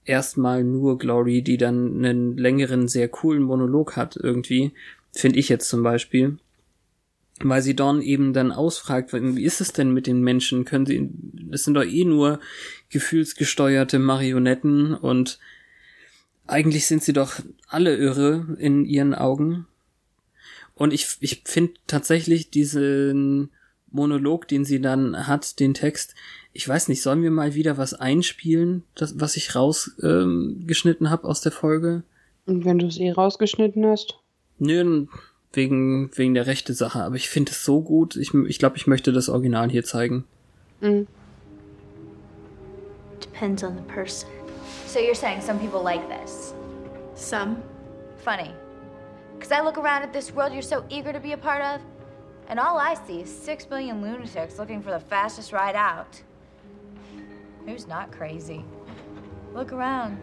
[0.05, 4.71] erstmal nur Glory, die dann einen längeren, sehr coolen Monolog hat irgendwie.
[5.11, 6.37] Finde ich jetzt zum Beispiel.
[7.39, 10.65] Weil sie Dawn eben dann ausfragt, wie ist es denn mit den Menschen?
[10.65, 11.09] Können sie,
[11.51, 12.39] es sind doch eh nur
[12.89, 15.39] gefühlsgesteuerte Marionetten und
[16.45, 19.65] eigentlich sind sie doch alle irre in ihren Augen.
[20.75, 23.51] Und ich, ich finde tatsächlich diesen
[23.91, 26.15] Monolog, den sie dann hat, den Text,
[26.51, 31.09] ich weiß nicht, sollen wir mal wieder was einspielen, das, was ich rausgeschnitten ähm, geschnitten
[31.09, 32.03] habe aus der Folge?
[32.45, 34.19] Und wenn du es eh rausgeschnitten hast?
[34.59, 35.05] Nö,
[35.53, 38.87] wegen, wegen der rechte Sache, aber ich finde es so gut, ich, ich glaube, ich
[38.87, 40.25] möchte das Original hier zeigen.
[40.81, 41.07] Mhm.
[43.21, 44.29] Depends on the person.
[44.87, 46.53] So you're saying some people like this?
[47.15, 47.57] Some.
[48.23, 48.51] Funny.
[49.43, 51.81] Because I look around at this world you're so eager to be a part of,
[52.47, 56.21] and all I see is six billion lunatics looking for the fastest ride out.
[57.65, 58.63] Who's not crazy?
[59.53, 60.17] Look around.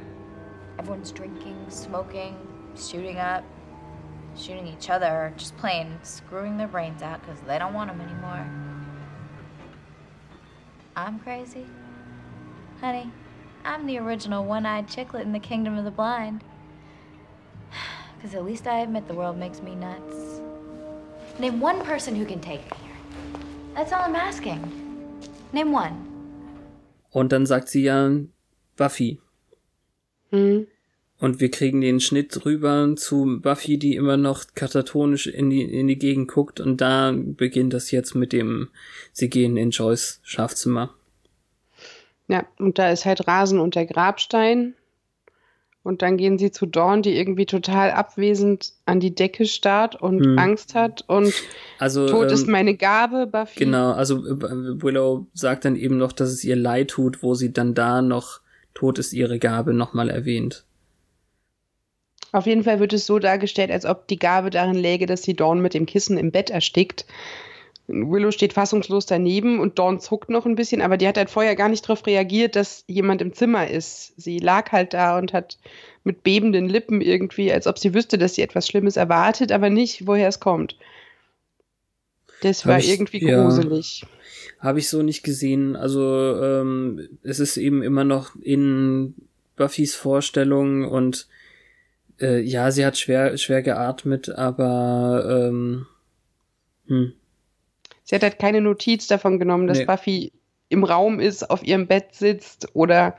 [0.79, 2.35] Everyone's drinking, smoking,
[2.75, 3.45] shooting up.
[4.39, 8.51] shooting each other just plain screwing their brains out because they don't want them anymore.
[10.97, 11.67] I'm crazy?
[12.81, 13.13] Honey,
[13.67, 16.43] I'm the original one eyed chicklet in the kingdom of the blind.
[18.21, 20.43] Because at least I admit the world makes me nuts.
[21.39, 22.97] Name one person who can take me here.
[23.75, 24.61] That's all I'm asking.
[25.55, 25.95] Name one.
[27.13, 28.11] Und dann sagt sie ja
[28.77, 29.21] Buffy.
[30.31, 30.67] Hm.
[31.19, 35.89] Und wir kriegen den Schnitt rüber zu Buffy, die immer noch katatonisch in die, in
[35.89, 36.61] die Gegend guckt.
[36.61, 38.69] Und da beginnt das jetzt mit dem,
[39.13, 40.95] sie gehen in Joyce Schlafzimmer.
[42.29, 44.75] Ja, und da ist halt Rasen und der Grabstein.
[45.83, 50.21] Und dann gehen sie zu Dawn, die irgendwie total abwesend an die Decke starrt und
[50.21, 50.39] Hm.
[50.39, 51.05] Angst hat.
[51.07, 51.33] Und
[51.79, 53.61] Also, Tod ähm, ist meine Gabe, Buffy.
[53.61, 57.53] Genau, also äh, Willow sagt dann eben noch, dass es ihr leid tut, wo sie
[57.53, 58.41] dann da noch
[58.75, 60.65] Tod ist ihre Gabe nochmal erwähnt.
[62.33, 65.35] Auf jeden Fall wird es so dargestellt, als ob die Gabe darin läge, dass sie
[65.35, 67.05] Dawn mit dem Kissen im Bett erstickt.
[67.91, 71.57] Willow steht fassungslos daneben und Dawn zuckt noch ein bisschen, aber die hat halt vorher
[71.57, 74.13] gar nicht darauf reagiert, dass jemand im Zimmer ist.
[74.17, 75.59] Sie lag halt da und hat
[76.05, 80.07] mit bebenden Lippen irgendwie, als ob sie wüsste, dass sie etwas Schlimmes erwartet, aber nicht,
[80.07, 80.77] woher es kommt.
[82.43, 83.43] Das war ich- irgendwie ja.
[83.43, 84.05] gruselig.
[84.59, 85.77] Habe ich so nicht gesehen.
[85.77, 89.15] Also ähm, es ist eben immer noch in
[89.57, 91.29] Buffys Vorstellung und
[92.21, 95.87] äh, ja, sie hat schwer, schwer geatmet, aber ähm,
[96.87, 97.13] hm,
[98.11, 99.85] Sie hat halt keine Notiz davon genommen, dass Nee.
[99.85, 100.33] Buffy
[100.69, 103.17] im Raum ist, auf ihrem Bett sitzt oder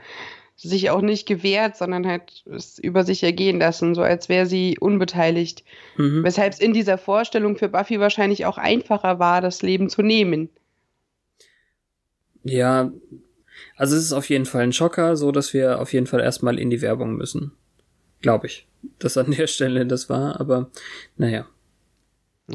[0.58, 4.78] sich auch nicht gewehrt, sondern halt es über sich ergehen lassen, so als wäre sie
[4.78, 5.64] unbeteiligt.
[5.96, 6.26] mhm.
[6.26, 10.50] Weshalb es in dieser Vorstellung für Buffy wahrscheinlich auch einfacher war, das Leben zu nehmen.
[12.44, 12.92] ja,
[13.78, 16.60] also es ist auf jeden Fall ein Schocker, so dass wir auf jeden Fall erstmal
[16.60, 17.54] in die Werbung müssen.
[18.20, 18.68] Glaube ich,
[19.00, 20.70] dass an der Stelle das war, aber
[21.16, 21.48] naja.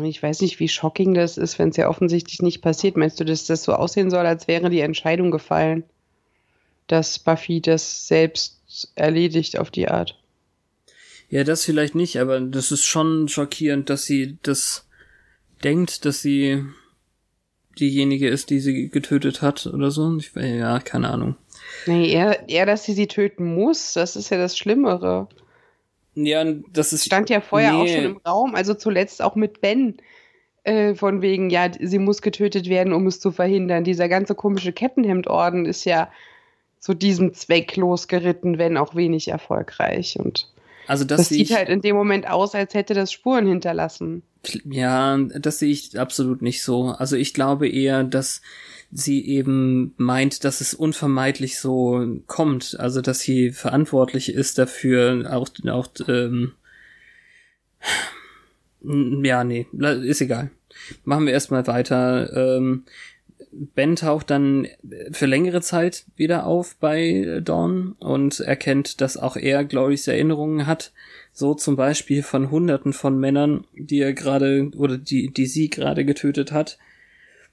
[0.05, 2.97] Ich weiß nicht, wie shocking das ist, wenn es ja offensichtlich nicht passiert.
[2.97, 5.85] Meinst du, dass das so aussehen soll, als wäre die Entscheidung gefallen,
[6.87, 10.19] dass Buffy das selbst erledigt auf die Art?
[11.29, 14.87] Ja, das vielleicht nicht, aber das ist schon schockierend, dass sie das
[15.65, 16.65] denkt, dass sie
[17.79, 20.17] diejenige ist, die sie getötet hat oder so.
[20.19, 21.37] Ich, ja, keine Ahnung.
[21.87, 25.29] Nee, eher, eher, dass sie sie töten muss, das ist ja das Schlimmere.
[26.17, 27.05] Ja, das ist.
[27.05, 27.95] stand ja vorher auch Nee.
[27.95, 29.97] schon im Raum, also zuletzt auch mit Ben,
[30.65, 33.85] äh, von wegen, ja, sie muss getötet werden, um es zu verhindern.
[33.85, 36.11] Dieser ganze komische Kettenhemdorden ist ja
[36.81, 40.19] zu diesem Zweck losgeritten, wenn auch wenig erfolgreich.
[40.19, 40.51] Und
[40.87, 44.23] Also das, das, sieht ich, halt in dem Moment aus, als hätte das Spuren hinterlassen.
[44.65, 46.95] ja, das sehe ich absolut nicht so.
[46.99, 48.41] Also ich glaube eher, dass
[48.97, 52.77] sie eben meint, dass es unvermeidlich so kommt.
[52.79, 56.53] Also dass sie verantwortlich ist dafür, auch, auch ähm,
[58.83, 59.67] ja, nee,
[60.03, 60.51] ist egal.
[61.05, 62.57] Machen wir erstmal weiter.
[62.57, 62.85] Ähm,
[63.53, 64.67] Ben taucht dann
[65.13, 70.93] für längere Zeit wieder auf bei Dawn und erkennt, dass auch er Glorys Erinnerungen hat.
[71.33, 76.05] So zum Beispiel von Hunderten von Männern, die er gerade oder die, die sie gerade
[76.05, 76.79] getötet hat.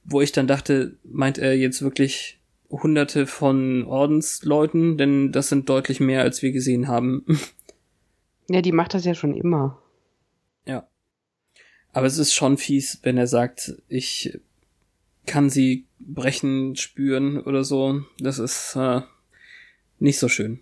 [0.06, 2.40] Wo ich dann dachte, meint er jetzt wirklich
[2.70, 4.98] Hunderte von Ordensleuten?
[4.98, 7.26] Denn das sind deutlich mehr, als wir gesehen haben.
[8.50, 9.82] Ja, die macht das ja schon immer.
[10.66, 10.86] Ja.
[11.94, 14.38] Aber es ist schon fies, wenn er sagt, ich
[15.26, 18.02] kann sie brechen, spüren oder so.
[18.20, 19.02] Das ist äh,
[20.00, 20.60] nicht so schön.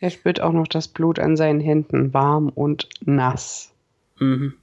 [0.00, 3.72] Er spürt auch noch das Blut an seinen Händen, warm und nass.
[4.18, 4.54] Mhm.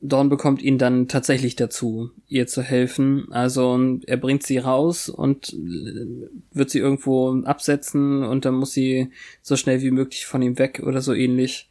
[0.00, 3.26] Dawn bekommt ihn dann tatsächlich dazu, ihr zu helfen.
[3.32, 9.10] Also er bringt sie raus und äh, wird sie irgendwo absetzen und dann muss sie
[9.42, 11.68] so schnell wie möglich von ihm weg oder so ähnlich.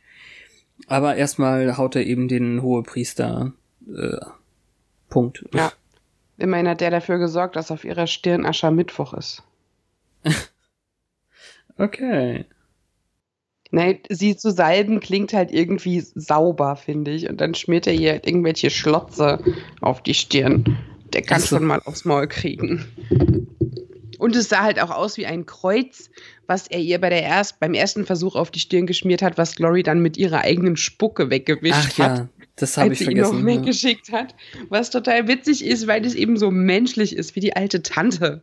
[0.88, 3.54] Aber erstmal haut er eben den Hohepriester.
[3.88, 4.18] Äh,
[5.10, 5.46] Punkt.
[5.54, 5.72] Ja.
[6.38, 9.44] Immerhin hat der dafür gesorgt, dass auf ihrer Stirn Aschermittwoch ist.
[11.80, 12.46] Okay.
[13.72, 17.30] Nein, sie zu salben klingt halt irgendwie sauber, finde ich.
[17.30, 19.44] Und dann schmiert er ihr halt irgendwelche Schlotze
[19.82, 20.78] auf die Stirn.
[21.14, 22.86] Der kann schon mal aufs Maul kriegen.
[24.18, 26.10] Und es sah halt auch aus wie ein Kreuz,
[26.48, 29.56] was er ihr bei der erst, beim ersten Versuch auf die Stirn geschmiert hat, was
[29.56, 32.18] Glory dann mit ihrer eigenen Spucke weggewischt Ach hat.
[32.18, 33.48] ja, das habe ich sie ihn noch vergessen.
[33.48, 33.56] Ja.
[33.62, 34.36] weggeschickt hat.
[34.70, 38.42] Was total witzig ist, weil es eben so menschlich ist, wie die alte Tante.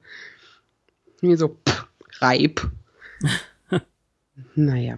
[1.20, 1.86] Wie so, pff,
[2.20, 2.70] reib.
[4.54, 4.96] naja.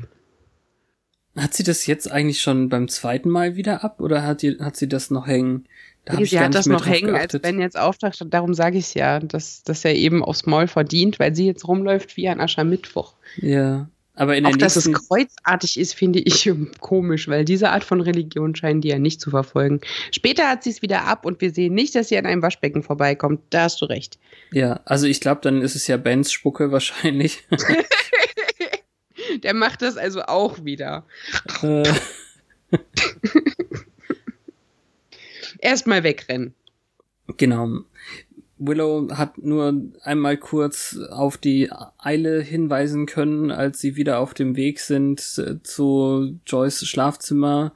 [1.36, 4.76] Hat sie das jetzt eigentlich schon beim zweiten Mal wieder ab oder hat, die, hat
[4.76, 5.66] sie das noch hängen?
[6.06, 7.42] Da sie hat das noch hängen, als geachtet.
[7.42, 8.24] Ben jetzt auftaucht.
[8.30, 11.66] Darum sage ich es ja, dass, dass er eben aufs Maul verdient, weil sie jetzt
[11.66, 13.14] rumläuft wie ein Aschermittwoch.
[13.38, 16.48] Ja, Aber in der Auch dass es nächsten, kreuzartig ist, finde ich
[16.80, 19.80] komisch, weil diese Art von Religion scheinen die ja nicht zu verfolgen.
[20.12, 22.84] Später hat sie es wieder ab und wir sehen nicht, dass sie an einem Waschbecken
[22.84, 23.40] vorbeikommt.
[23.50, 24.18] Da hast du recht.
[24.52, 27.42] ja, also ich glaube, dann ist es ja Bens Spucke wahrscheinlich.
[29.42, 31.04] Der macht das also auch wieder.
[31.62, 31.82] äh,
[35.58, 36.54] Erstmal wegrennen.
[37.36, 37.80] Genau.
[38.58, 44.56] Willow hat nur einmal kurz auf die Eile hinweisen können, als sie wieder auf dem
[44.56, 47.74] Weg sind äh, zu Joyce Schlafzimmer.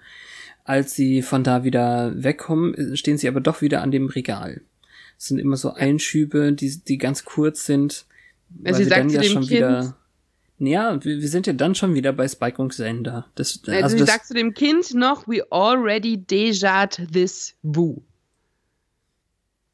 [0.64, 4.60] Als sie von da wieder wegkommen, stehen sie aber doch wieder an dem Regal.
[5.18, 8.06] Es sind immer so Einschübe, die, die ganz kurz sind.
[8.64, 9.96] Ja, sie wir sagt dann ja schon Kind- wieder.
[10.60, 13.26] Ja, wir, wir sind ja dann schon wieder bei Spike und Xander.
[13.34, 18.02] Das, Also, also sie das, sagt zu dem Kind noch, we already dejat this woo.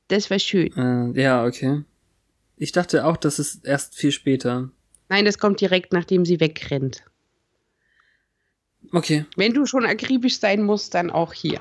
[0.08, 0.72] Das war schön.
[0.76, 1.82] äh, ja, okay.
[2.56, 4.70] Ich dachte auch, das ist erst viel später.
[5.08, 7.02] Nein, das kommt direkt, nachdem sie wegrennt.
[8.92, 9.26] Okay.
[9.36, 11.60] Wenn du schon akribisch sein musst, dann auch hier.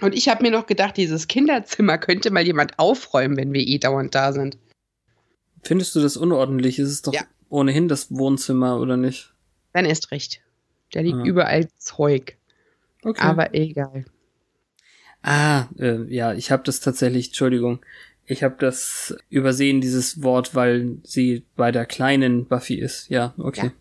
[0.00, 3.78] Und ich habe mir noch gedacht, dieses Kinderzimmer könnte mal jemand aufräumen, wenn wir eh
[3.78, 4.56] dauernd da sind.
[5.62, 6.78] Findest du das unordentlich?
[6.78, 7.22] Es ist doch Ja.
[7.50, 9.32] Ohnehin das Wohnzimmer, oder nicht?
[9.72, 10.40] Dann erst recht.
[10.92, 11.24] Da liegt Ah.
[11.24, 12.36] überall Zeug.
[13.02, 13.20] Okay.
[13.22, 14.04] Aber egal.
[15.22, 17.80] ah, äh, ja, ich habe das tatsächlich, Entschuldigung,
[18.26, 23.08] ich habe das übersehen, dieses Wort, weil sie bei der kleinen Buffy ist.
[23.10, 23.72] Ja, okay.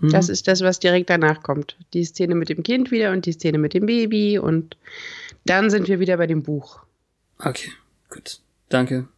[0.00, 0.10] Mhm.
[0.10, 1.76] Das ist das, was direkt danach kommt.
[1.94, 4.76] Die Szene mit dem Kind wieder und die Szene mit dem Baby und
[5.44, 6.80] dann sind wir wieder bei dem Buch.
[7.38, 7.70] Okay,
[8.10, 8.40] gut.
[8.68, 9.08] Danke.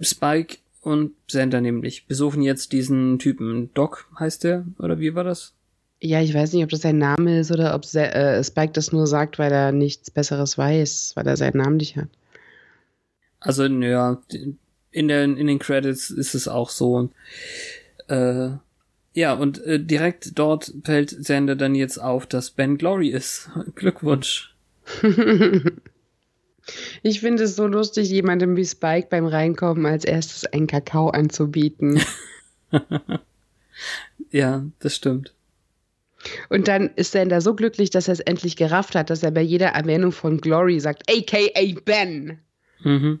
[0.00, 3.70] Spike und Sander nämlich besuchen jetzt diesen Typen.
[3.74, 5.54] Doc heißt der, oder wie war das?
[6.00, 8.92] Ja, ich weiß nicht, ob das sein Name ist oder ob Se- äh, Spike das
[8.92, 12.08] nur sagt, weil er nichts Besseres weiß, weil er seinen Namen nicht hat.
[13.40, 14.20] Also, ja,
[14.90, 17.10] in, der, in den Credits ist es auch so.
[18.08, 18.50] Äh,
[19.14, 23.50] ja, und äh, direkt dort fällt Sander dann jetzt auf, dass Ben Glory ist.
[23.74, 24.54] Glückwunsch.
[27.02, 32.00] Ich finde es so lustig, jemandem wie Spike beim Reinkommen als erstes einen Kakao anzubieten.
[34.30, 35.34] Ja, das stimmt.
[36.48, 39.30] Und dann ist er da so glücklich, dass er es endlich gerafft hat, dass er
[39.30, 42.38] bei jeder Erwähnung von Glory sagt, aka Ben.
[42.82, 43.20] Mhm.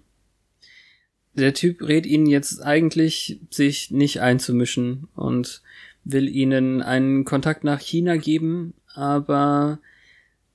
[1.34, 5.62] Der Typ rät ihnen jetzt eigentlich, sich nicht einzumischen und
[6.04, 9.78] will ihnen einen Kontakt nach China geben, aber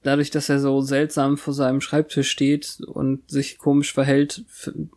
[0.04, 4.46] dadurch, dass er so seltsam vor seinem Schreibtisch steht und sich komisch verhält,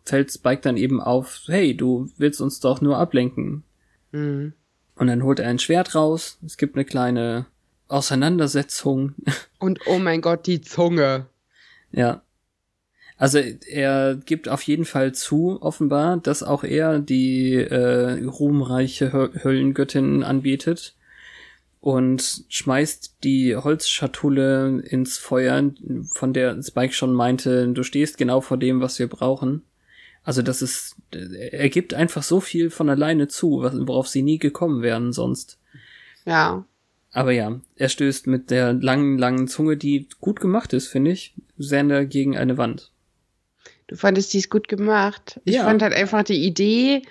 [0.04, 3.64] fällt Spike dann eben auf, hey, du willst uns doch nur ablenken.
[4.12, 4.52] Mhm.
[4.94, 7.46] Und dann holt er ein Schwert raus, es gibt eine kleine
[7.88, 9.14] Auseinandersetzung,
[9.62, 11.26] Und oh mein Gott, die Zunge.
[11.92, 12.22] Ja.
[13.16, 19.28] Also er gibt auf jeden Fall zu, offenbar, dass auch er die äh, ruhmreiche Hö
[19.44, 20.96] Höllengöttin anbetet
[21.82, 25.72] und schmeißt die Holzschatulle ins Feuer,
[26.14, 29.62] von der Spike schon meinte, du stehst genau vor dem, was wir brauchen.
[30.22, 34.80] Also das ist, er gibt einfach so viel von alleine zu, worauf sie nie gekommen
[34.82, 35.58] wären sonst.
[36.24, 36.64] Ja.
[37.10, 41.34] Aber ja, er stößt mit der langen, langen Zunge, die gut gemacht ist, finde ich,
[41.58, 42.92] Sander gegen eine Wand.
[43.88, 45.40] Du fandest dies gut gemacht.
[45.44, 45.64] Ich Ja.
[45.64, 47.02] fand halt einfach die Idee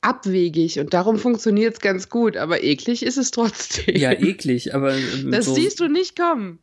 [0.00, 3.96] abwegig und darum funktioniert es ganz gut, aber eklig ist es trotzdem.
[3.96, 6.58] Ja, eklig, aber ähm, Das so, siehst du nicht kommen.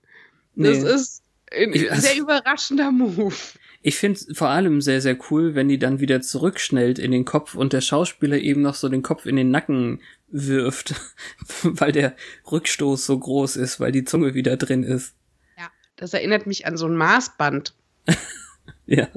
[0.55, 0.89] Das nee.
[0.89, 3.33] ist ein Ich- sehr überraschender Move.
[3.85, 7.53] Ich finde vor allem sehr, sehr cool, wenn die dann wieder zurückschnellt in den Kopf
[7.53, 10.95] und der Schauspieler eben noch so den Kopf in den Nacken wirft,
[11.63, 12.15] weil der
[12.49, 15.15] Rückstoß so groß ist, weil die Zunge wieder drin ist.
[15.57, 15.69] Ja.
[15.97, 17.73] Das erinnert mich an so ein Maßband.
[18.85, 19.07] Ja.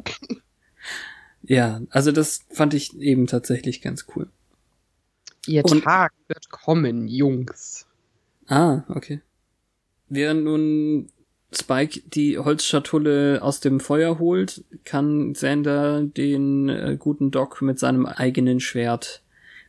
[1.47, 4.29] Ja, also das fand ich eben tatsächlich ganz cool.
[5.47, 7.87] Ihr Und- Tag wird kommen, Jungs.
[8.49, 9.21] Ah, okay.
[10.09, 11.09] Während nun
[11.53, 18.07] Spike die Holzschatulle aus dem Feuer holt, kann Xander den äh, guten Doc mit seinem
[18.07, 19.23] eigenen Schwert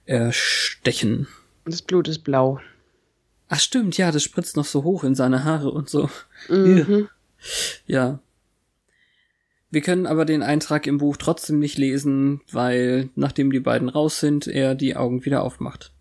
[0.05, 1.28] erstechen.
[1.65, 2.59] Und das Blut ist blau.
[3.49, 6.09] Ach stimmt, ja, das spritzt noch so hoch in seine Haare und so.
[6.49, 7.07] Mhm.
[7.86, 8.19] Ja.
[9.70, 14.20] Wir können aber den Eintrag im Buch trotzdem nicht lesen, weil nachdem die beiden raus
[14.20, 15.91] sind, er die Augen wieder aufmacht.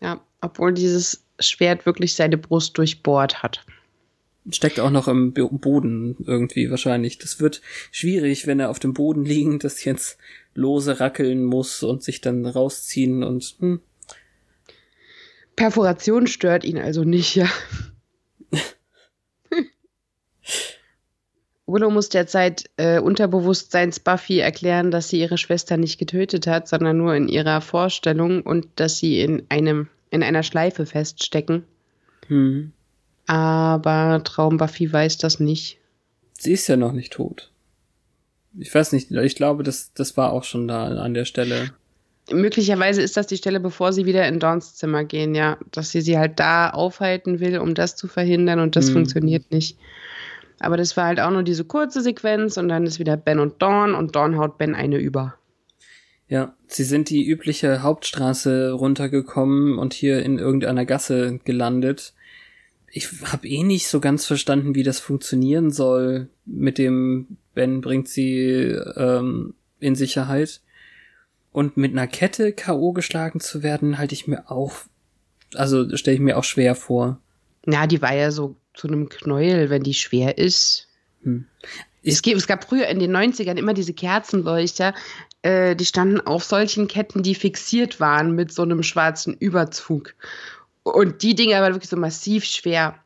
[0.00, 3.64] Ja, obwohl dieses Schwert wirklich seine Brust durchbohrt hat.
[4.50, 7.18] Steckt auch noch im Bo- Boden irgendwie wahrscheinlich.
[7.18, 7.60] Das wird
[7.92, 10.16] schwierig, wenn er auf dem Boden liegend das jetzt
[10.54, 13.80] lose rackeln muss und sich dann rausziehen und hm,
[15.56, 17.48] Perforation stört ihn also nicht, ja.
[21.72, 26.96] Willow muss derzeit äh, unterbewusstseins Buffy erklären, dass sie ihre Schwester nicht getötet hat, sondern
[26.96, 31.64] nur in ihrer Vorstellung und dass sie in einem in einer Schleife feststecken.
[32.26, 32.72] Hm.
[33.26, 35.78] Aber Traum Buffy weiß das nicht.
[36.38, 37.50] Sie ist ja noch nicht tot.
[38.58, 41.70] Ich weiß nicht, ich glaube, das, das war auch schon da an der Stelle.
[42.32, 45.58] Möglicherweise ist das die Stelle, bevor sie wieder in Dawns Zimmer gehen, ja.
[45.70, 48.94] Dass sie sie halt da aufhalten will, um das zu verhindern und das Hm.
[48.94, 49.76] funktioniert nicht.
[50.60, 53.60] Aber das war halt auch nur diese kurze Sequenz und dann ist wieder Ben und
[53.62, 55.34] Dawn und Dawn haut Ben eine über.
[56.28, 62.12] Ja, sie sind die übliche Hauptstraße runtergekommen und hier in irgendeiner Gasse gelandet.
[62.92, 66.28] Ich habe eh nicht so ganz verstanden, wie das funktionieren soll.
[66.44, 70.60] Mit dem Ben bringt sie ähm, in Sicherheit.
[71.52, 72.92] Und mit einer Kette K.O.
[72.92, 74.72] geschlagen zu werden, halte ich mir auch,
[75.54, 77.18] also stelle ich mir auch schwer vor.
[77.66, 80.88] Ja, die war ja so zu einem Knäuel, wenn die schwer ist.
[81.22, 81.44] Hm.
[82.02, 84.94] Es, es gab früher in den 90ern immer diese Kerzenleuchter,
[85.42, 90.14] äh, die standen auf solchen Ketten, die fixiert waren mit so einem schwarzen Überzug.
[90.82, 92.98] Und die Dinger waren wirklich so massiv schwer.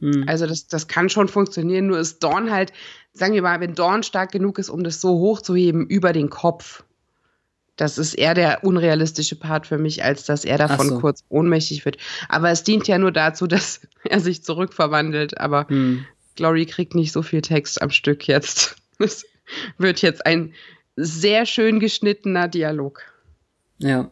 [0.00, 0.24] Hm.
[0.26, 2.74] Also das, das kann schon funktionieren, nur ist Dorn halt,
[3.14, 6.84] sagen wir mal, wenn Dorn stark genug ist, um das so hochzuheben über den Kopf.
[7.76, 11.00] Das ist eher der unrealistische Part für mich, als dass er davon so.
[11.00, 11.96] kurz ohnmächtig wird.
[12.28, 15.38] Aber es dient ja nur dazu, dass er sich zurückverwandelt.
[15.40, 16.04] Aber Hm.
[16.36, 18.76] Glory kriegt nicht so viel Text am Stück jetzt.
[18.98, 19.24] Es
[19.78, 20.54] wird jetzt ein
[20.94, 23.00] sehr schön geschnittener Dialog.
[23.78, 24.10] Ja.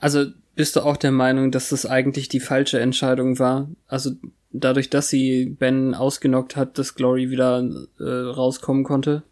[0.00, 0.26] Also
[0.56, 3.70] bist du auch der Meinung, dass das eigentlich die falsche Entscheidung war?
[3.86, 4.12] Also
[4.50, 7.62] dadurch, dass sie Ben ausgenockt hat, dass Glory wieder
[8.00, 9.22] äh, rauskommen konnte?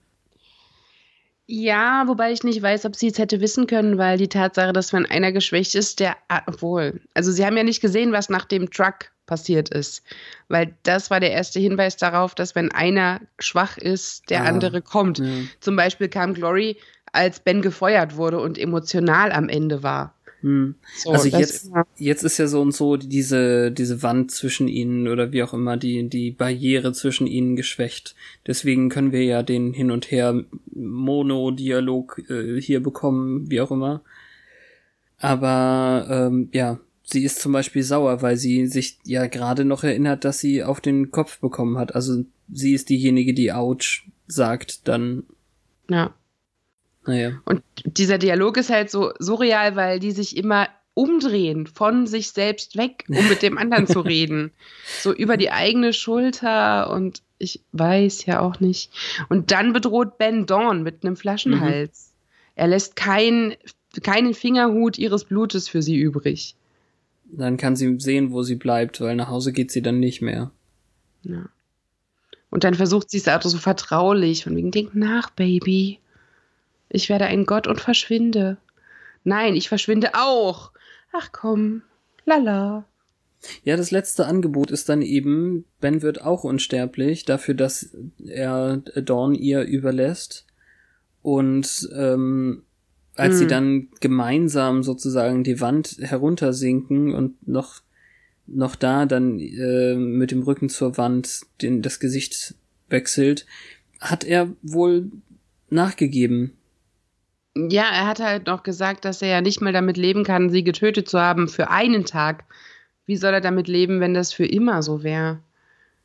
[1.55, 4.95] Ja, wobei ich nicht weiß, ob sie es hätte wissen können, weil die Tatsache, dass
[4.95, 8.47] wenn einer geschwächt ist, der, ah, obwohl, also sie haben ja nicht gesehen, was nach
[8.47, 10.03] dem Truck passiert ist,
[10.49, 14.81] weil das war der erste Hinweis darauf, dass wenn einer schwach ist, der Ah, andere
[14.81, 15.19] kommt.
[15.19, 15.27] Ja.
[15.61, 16.79] Zum Beispiel kam Glory,
[17.13, 20.15] als Ben gefeuert wurde und emotional am Ende war.
[20.43, 20.75] Hm.
[20.99, 25.09] So, also jetzt, ist- jetzt ist ja so und so diese, diese Wand zwischen ihnen
[25.09, 28.15] oder wie auch immer, die, die Barriere zwischen ihnen geschwächt.
[28.47, 34.03] Deswegen können wir ja den Hin und Her Mono-Dialog äh, hier bekommen, wie auch immer.
[35.19, 40.25] Aber ähm, ja, sie ist zum Beispiel sauer, weil sie sich ja gerade noch erinnert,
[40.25, 41.95] dass sie auf den Kopf bekommen hat.
[41.95, 45.25] Also sie ist diejenige, die Ouch sagt, dann,
[45.89, 46.15] ja.
[47.07, 47.33] Naja.
[47.45, 52.77] Und dieser Dialog ist halt so surreal, weil die sich immer umdrehen von sich selbst
[52.77, 54.53] weg, um mit dem anderen zu reden.
[55.01, 58.93] So über die eigene Schulter und ich weiß ja auch nicht.
[59.29, 62.13] Und dann bedroht Ben Dawn mit einem Flaschenhals.
[62.55, 63.55] Er lässt kein,
[64.03, 66.55] keinen Fingerhut ihres Blutes für sie übrig.
[67.25, 70.51] Dann kann sie sehen, wo sie bleibt, weil nach Hause geht sie dann nicht mehr.
[71.23, 71.47] Ja.
[72.51, 75.99] Und dann versucht sie es auch so vertraulich, von wegen, denk nach, Baby.
[76.95, 78.59] Ich werde ein Gott und verschwinde.
[79.25, 80.73] Nein, ich verschwinde auch.
[81.11, 81.83] Ach komm,
[82.27, 82.85] lala.
[83.65, 89.35] Ja, das letzte Angebot ist dann eben, Ben wird auch unsterblich, dafür, dass er Dawn
[89.35, 90.47] ihr überlässt.
[91.23, 92.63] Und ähm,
[93.17, 93.49] als sie Hm.
[93.49, 97.81] dann gemeinsam sozusagen die Wand heruntersinken und noch
[98.47, 102.55] noch da dann äh, mit dem Rücken zur Wand den, das Gesicht
[102.89, 103.47] wechselt,
[104.01, 105.11] hat er wohl
[105.71, 106.53] nachgegeben.
[107.55, 110.65] Ja, er hat halt noch gesagt, dass er ja nicht mal damit leben kann, sie
[110.65, 112.45] getötet zu haben für einen Tag.
[113.05, 115.41] Wie soll er damit leben, wenn das für immer so wäre?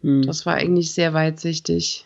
[0.01, 0.23] Hm.
[0.23, 2.05] Das war eigentlich sehr weitsichtig.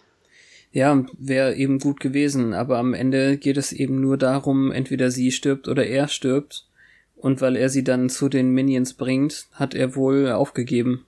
[0.72, 5.32] Ja, wäre eben gut gewesen, aber am Ende geht es eben nur darum, entweder sie
[5.32, 6.68] stirbt oder er stirbt.
[7.16, 11.06] Und weil er sie dann zu den Minions bringt, hat er wohl aufgegeben.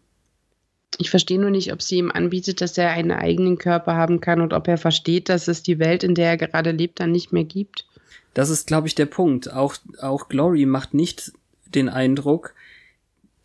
[0.99, 4.41] Ich verstehe nur nicht, ob sie ihm anbietet, dass er einen eigenen Körper haben kann
[4.41, 7.31] und ob er versteht, dass es die Welt, in der er gerade lebt, dann nicht
[7.33, 7.87] mehr gibt.
[8.33, 9.51] Das ist, glaube ich, der Punkt.
[9.51, 11.33] Auch, auch Glory macht nicht
[11.65, 12.53] den Eindruck,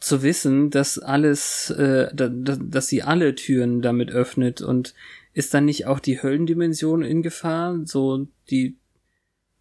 [0.01, 4.95] zu wissen, dass alles, äh, da, da, dass sie alle Türen damit öffnet und
[5.35, 7.81] ist dann nicht auch die Höllendimension in Gefahr?
[7.85, 8.77] So die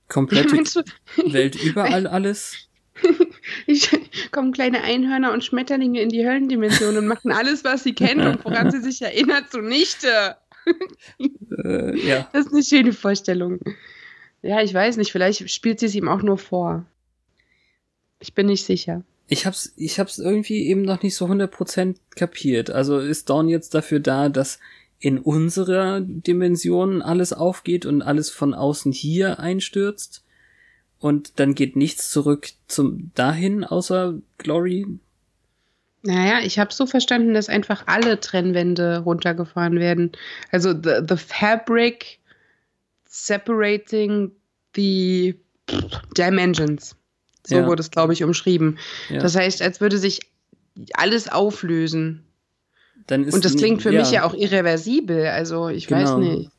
[0.07, 0.57] komplette
[1.25, 2.69] Welt überall alles?
[3.65, 3.89] ich,
[4.31, 8.45] kommen kleine Einhörner und Schmetterlinge in die Höllendimension und machen alles, was sie kennt und
[8.45, 10.37] woran sie sich erinnert, zunichte.
[11.63, 12.29] Äh, ja.
[12.33, 13.59] Das ist eine schöne Vorstellung.
[14.41, 16.85] Ja, ich weiß nicht, vielleicht spielt sie es ihm auch nur vor.
[18.19, 19.03] Ich bin nicht sicher.
[19.27, 22.69] Ich hab's, ich hab's irgendwie eben noch nicht so 100% kapiert.
[22.69, 24.59] Also ist Dawn jetzt dafür da, dass
[24.99, 30.23] in unserer Dimension alles aufgeht und alles von außen hier einstürzt?
[30.99, 34.87] Und dann geht nichts zurück zum dahin, außer Glory?
[36.03, 40.13] Naja, ich habe so verstanden, dass einfach alle Trennwände runtergefahren werden.
[40.51, 42.19] Also the, the fabric
[43.25, 44.31] separating
[44.75, 45.35] the
[46.17, 46.95] dimensions.
[47.45, 47.67] So Ja.
[47.67, 48.77] wurde es, glaube ich, umschrieben.
[49.09, 49.19] Ja.
[49.19, 50.19] Das heißt, als würde sich
[50.93, 52.23] alles auflösen.
[53.09, 55.27] Und das klingt für ja, mich ja auch irreversibel.
[55.27, 56.17] Also ich weiß Genau.
[56.19, 56.49] nicht.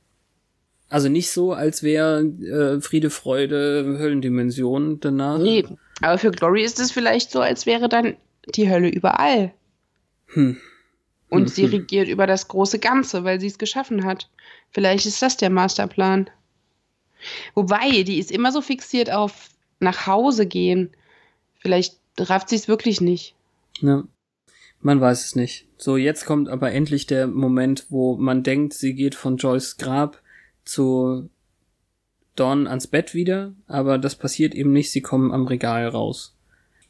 [0.89, 5.39] Also nicht so, als wäre äh, Friede, Freude, Höllendimension danach.
[5.39, 5.65] Nee,
[6.01, 8.17] aber für Glory ist es vielleicht so, als wäre dann
[8.55, 9.53] die Hölle überall.
[10.29, 10.57] Hm.
[11.29, 11.71] Und sie Mhm.
[11.75, 14.31] regiert über das große Ganze, weil sie es geschaffen hat.
[14.71, 16.31] Vielleicht ist das der Masterplan.
[17.55, 19.49] Wobei, die ist immer so fixiert auf
[19.81, 20.91] nach Hause gehen.
[21.59, 23.35] Vielleicht rafft sie es wirklich nicht.
[23.81, 24.05] Ja.
[24.81, 25.67] Man weiß es nicht.
[25.77, 30.23] So, jetzt kommt aber endlich der Moment, wo man denkt, sie geht von Joyce Grab
[30.65, 31.29] zu
[32.37, 36.37] Dawn ans Bett wieder, aber das passiert eben nicht, sie kommen am Regal raus.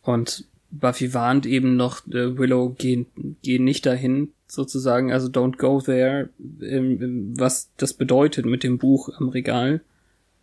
[0.03, 3.07] Und Buffy warnt eben noch, äh, Willow, geh,
[3.43, 6.29] geh nicht dahin, sozusagen, also don't go there,
[6.61, 9.81] ähm, ähm, was das bedeutet mit dem Buch am Regal.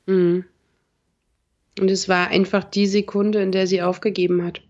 [0.05, 0.45] Mhm.
[1.79, 4.61] Und es war einfach die Sekunde, in der sie aufgegeben hat.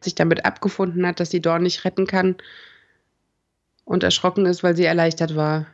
[0.00, 2.36] Sich damit abgefunden hat, dass sie Dawn nicht retten kann.
[3.84, 5.66] Und erschrocken ist, weil sie erleichtert war.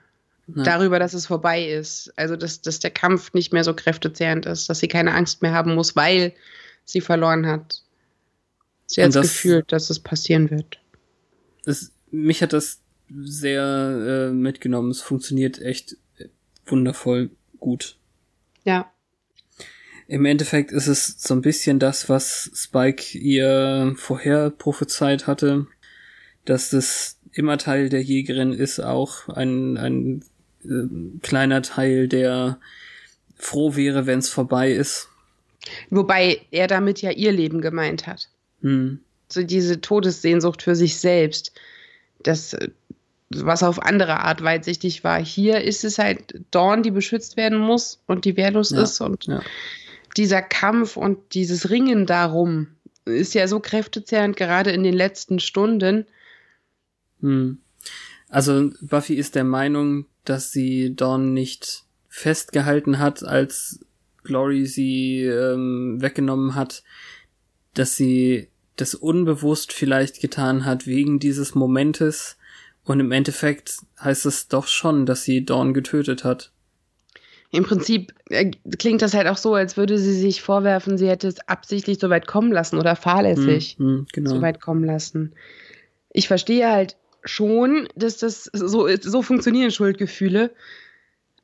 [0.55, 0.63] Ja.
[0.65, 2.13] Darüber, dass es vorbei ist.
[2.17, 4.69] Also, dass, dass der Kampf nicht mehr so kräftezehrend ist.
[4.69, 6.33] Dass sie keine Angst mehr haben muss, weil
[6.85, 7.83] sie verloren hat.
[8.87, 10.81] Sie hat das das- Gefühl, dass es passieren wird.
[11.67, 13.63] es, mich hat das sehr
[14.31, 14.91] äh, mitgenommen.
[14.91, 15.97] Es funktioniert echt
[16.67, 17.31] wundervoll
[17.61, 17.97] gut.
[18.65, 18.91] Ja.
[20.07, 25.67] Im Endeffekt ist es so ein bisschen das, was Spike ihr vorher prophezeit hatte,
[26.45, 30.25] dass es immer Teil der Jägerin ist, auch ein, ein
[30.65, 32.59] äh, kleiner Teil, der
[33.37, 35.09] froh wäre, wenn es vorbei ist.
[35.91, 38.29] Wobei er damit ja ihr Leben gemeint hat.
[38.63, 39.01] Hm.
[39.29, 41.53] so diese Todessehnsucht für sich selbst,
[42.23, 42.69] das, äh,
[43.31, 45.25] was auf andere Art weitsichtig war.
[45.25, 49.01] Hier ist es halt Dawn, die beschützt werden muss und die wehrlos Ja, ist.
[49.01, 49.41] Und ja.
[50.17, 52.69] dieser Kampf und dieses Ringen darum
[53.05, 56.07] ist ja so kräftezehrend, gerade in den letzten Stunden.
[57.21, 57.59] Hm.
[58.29, 63.81] Also Buffy ist der Meinung, dass sie Dawn nicht festgehalten hat, als
[64.25, 66.83] Glory sie ähm, weggenommen hat,
[67.75, 72.37] dass sie das unbewusst vielleicht getan hat wegen dieses Momentes
[72.85, 76.53] und im Endeffekt heißt es doch schon, dass sie Dawn getötet hat.
[77.53, 81.27] Im Prinzip äh, klingt das halt auch so, als würde sie sich vorwerfen, sie hätte
[81.27, 83.77] es absichtlich so weit kommen lassen oder fahrlässig.
[83.79, 84.31] Hm, hm, genau.
[84.31, 85.33] so weit kommen lassen.
[86.13, 90.53] Ich verstehe halt schon, dass das so so funktionieren Schuldgefühle.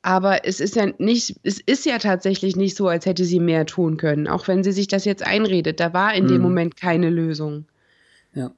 [0.01, 3.65] Aber es ist ja nicht, es ist ja tatsächlich nicht so, als hätte sie mehr
[3.65, 4.27] tun können.
[4.27, 5.81] Auch wenn sie sich das jetzt einredet.
[5.81, 6.43] Da war in dem Mhm.
[6.43, 7.65] Moment keine Lösung.
[8.33, 8.51] Ja.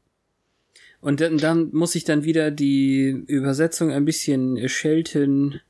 [1.01, 5.61] Und dann, dann muss ich dann wieder die Übersetzung ein bisschen schelten,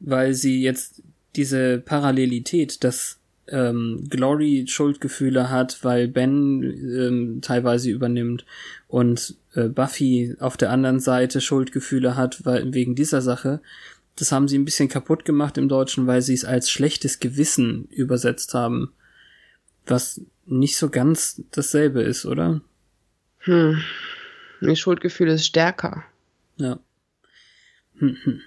[0.00, 1.02] weil sie jetzt
[1.36, 3.18] diese Parallelität, dass
[3.48, 8.44] ähm, Glory Schuldgefühle hat, weil Ben ähm, teilweise übernimmt
[8.88, 13.60] und äh, Buffy auf der anderen Seite Schuldgefühle hat, weil wegen dieser Sache.
[14.16, 17.88] Das haben sie ein bisschen kaputt gemacht im Deutschen, weil sie es als schlechtes Gewissen
[17.90, 18.92] übersetzt haben.
[19.86, 22.60] Was nicht so ganz dasselbe ist, oder?
[23.40, 23.82] Hm.
[24.68, 26.04] Ihr Schuldgefühl ist stärker.
[26.56, 26.78] Ja.
[27.98, 28.40] Hm, hm.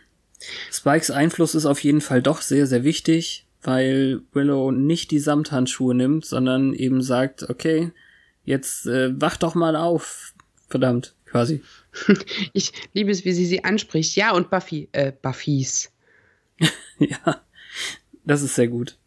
[0.72, 5.96] Spikes Einfluss ist auf jeden Fall doch sehr, sehr wichtig, weil Willow nicht die Samthandschuhe
[5.96, 7.92] nimmt, sondern eben sagt, okay,
[8.44, 10.34] jetzt äh, wach doch mal auf.
[10.70, 11.62] Verdammt, quasi.
[12.54, 14.16] Ich liebe es, wie sie sie anspricht.
[14.16, 15.92] Ja, und Buffy, äh, Buffys.
[17.00, 17.42] ja,
[18.24, 18.98] das ist sehr gut.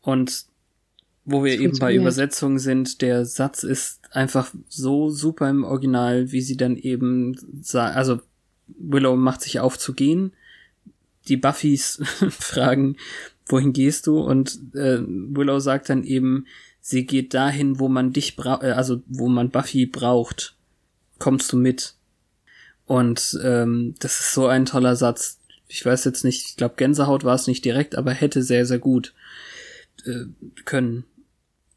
[0.00, 0.46] Und
[1.24, 1.94] wo wir eben bei.
[1.94, 7.96] Übersetzungen sind, der Satz ist einfach so super im Original, wie sie dann eben sagt,
[7.96, 8.20] also
[8.68, 10.32] Willow macht sich auf zu gehen,
[11.28, 12.00] die Buffys
[12.30, 12.96] fragen,
[13.46, 14.20] wohin gehst du?
[14.20, 16.46] Und äh, Willow sagt dann eben,
[16.80, 20.56] sie geht dahin, wo man dich braucht, äh, also wo man Buffy braucht.
[21.18, 21.94] Kommst du mit?
[22.86, 25.38] Und ähm, das ist so ein toller Satz.
[25.68, 28.78] Ich weiß jetzt nicht, ich glaube Gänsehaut war es nicht direkt, aber hätte sehr, sehr
[28.78, 29.14] gut
[30.04, 30.24] äh,
[30.64, 31.04] können.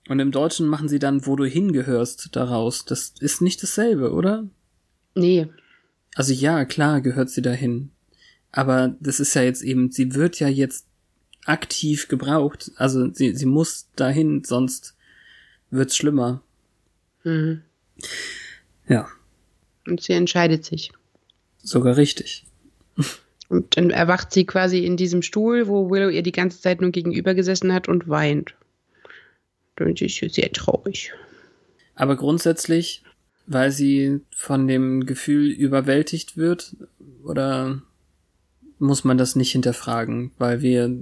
[0.08, 2.86] Und im Deutschen machen sie dann, wo du hingehörst, daraus.
[2.86, 4.48] Das ist nicht dasselbe, oder?
[5.16, 5.48] Nee,
[6.16, 7.92] Also ja, klar gehört sie dahin.
[8.52, 10.86] Aber das ist ja jetzt eben, sie wird ja jetzt
[11.46, 12.72] aktiv gebraucht.
[12.76, 14.96] Also sie, sie muss dahin, sonst
[15.72, 16.42] wird's schlimmer.
[17.24, 17.62] mhm.
[18.88, 19.08] Ja,
[19.88, 20.92] und sie entscheidet sich.
[21.64, 22.46] sogar richtig.
[23.50, 26.92] Und dann erwacht sie quasi in diesem Stuhl, wo Willow ihr die ganze Zeit nur
[26.92, 28.56] gegenüber gesessen hat und weint.
[29.80, 31.12] Und sie ist sehr traurig.
[31.96, 33.04] Aber grundsätzlich,
[33.48, 36.76] weil sie von dem Gefühl überwältigt wird,
[37.24, 37.82] oder
[38.80, 40.32] muss man das nicht hinterfragen?
[40.38, 40.96] Weil wir,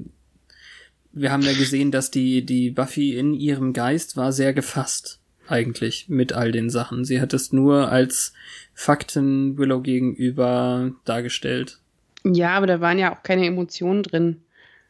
[1.12, 5.20] wir haben ja gesehen, dass die, die Buffy in ihrem Geist war sehr gefasst.
[5.48, 7.06] eigentlich mit all den Sachen.
[7.06, 8.34] Sie hat es nur als
[8.74, 11.80] Fakten Willow gegenüber dargestellt.
[12.24, 14.43] Ja, aber da waren ja auch keine Emotionen drin.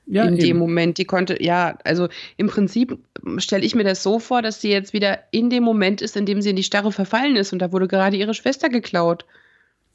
[0.06, 0.60] Ja, in dem eben.
[0.60, 0.97] Moment.
[0.97, 2.97] Die konnte, ja, also im Prinzip
[3.38, 6.26] stelle ich mir das so vor, dass sie jetzt wieder in dem Moment ist, in
[6.26, 9.26] dem sie in die Starre verfallen ist und da wurde gerade ihre Schwester geklaut.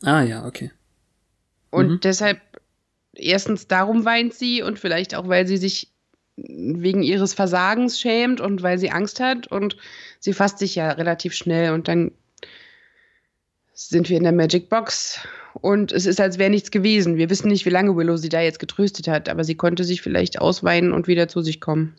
[0.03, 0.71] Ah ja, okay.
[1.71, 2.01] Und Mhm.
[2.01, 2.41] deshalb,
[3.15, 5.89] erstens darum weint sie und vielleicht auch, weil sie sich
[6.37, 9.77] wegen ihres Versagens schämt und weil sie Angst hat und
[10.21, 12.13] sie fasst sich ja relativ schnell und dann
[13.87, 15.21] sind wir in der Magic Box
[15.55, 17.17] und es ist, als wäre nichts gewesen.
[17.17, 20.03] Wir wissen nicht, wie lange Willow sie da jetzt getröstet hat, aber sie konnte sich
[20.03, 21.95] vielleicht ausweinen und wieder zu sich kommen.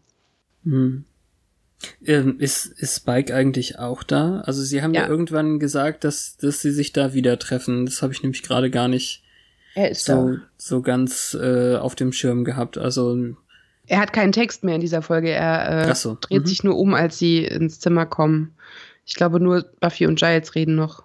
[0.66, 1.06] Hm.
[2.06, 4.42] Ähm, ist, ist Spike eigentlich auch da?
[4.42, 5.08] Also sie haben ja, Ja.
[5.08, 7.86] irgendwann gesagt, dass, dass sie sich da wieder treffen.
[7.86, 9.24] Das habe ich nämlich gerade gar nicht
[9.94, 12.78] so, so ganz äh, auf dem Schirm gehabt.
[12.78, 13.18] Also,
[13.88, 15.30] Er hat keinen Text mehr in dieser Folge.
[15.30, 16.48] Er äh, so, dreht mhm.
[16.48, 18.54] sich nur um, als sie ins Zimmer kommen.
[19.06, 21.04] Ich glaube, nur Buffy und Giles reden noch.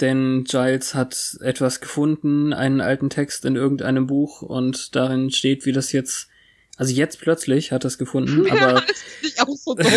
[0.00, 5.72] Denn Giles hat etwas gefunden, einen alten Text in irgendeinem Buch und darin steht, wie
[5.72, 6.28] das jetzt,
[6.76, 9.90] also jetzt plötzlich hat er es gefunden, aber, das ist nicht auch so dumm.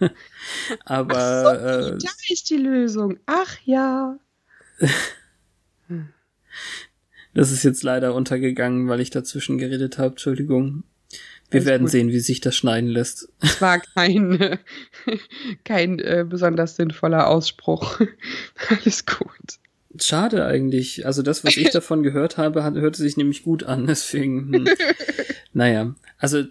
[0.84, 3.18] aber, so, äh, da ist die Lösung.
[3.26, 4.18] Ach ja.
[7.34, 10.10] das ist jetzt leider untergegangen, weil ich dazwischen geredet habe.
[10.10, 10.84] Entschuldigung.
[11.52, 11.90] Wir werden gut.
[11.90, 13.28] sehen, wie sich das schneiden lässt.
[13.40, 14.58] Es war kein,
[15.64, 18.00] kein äh, besonders sinnvoller Ausspruch.
[18.68, 19.58] Alles gut.
[20.00, 21.04] Schade eigentlich.
[21.06, 23.86] Also das, was ich davon gehört habe, hat, hörte sich nämlich gut an.
[23.86, 24.68] Deswegen, hm.
[25.52, 25.94] naja.
[26.18, 26.44] Also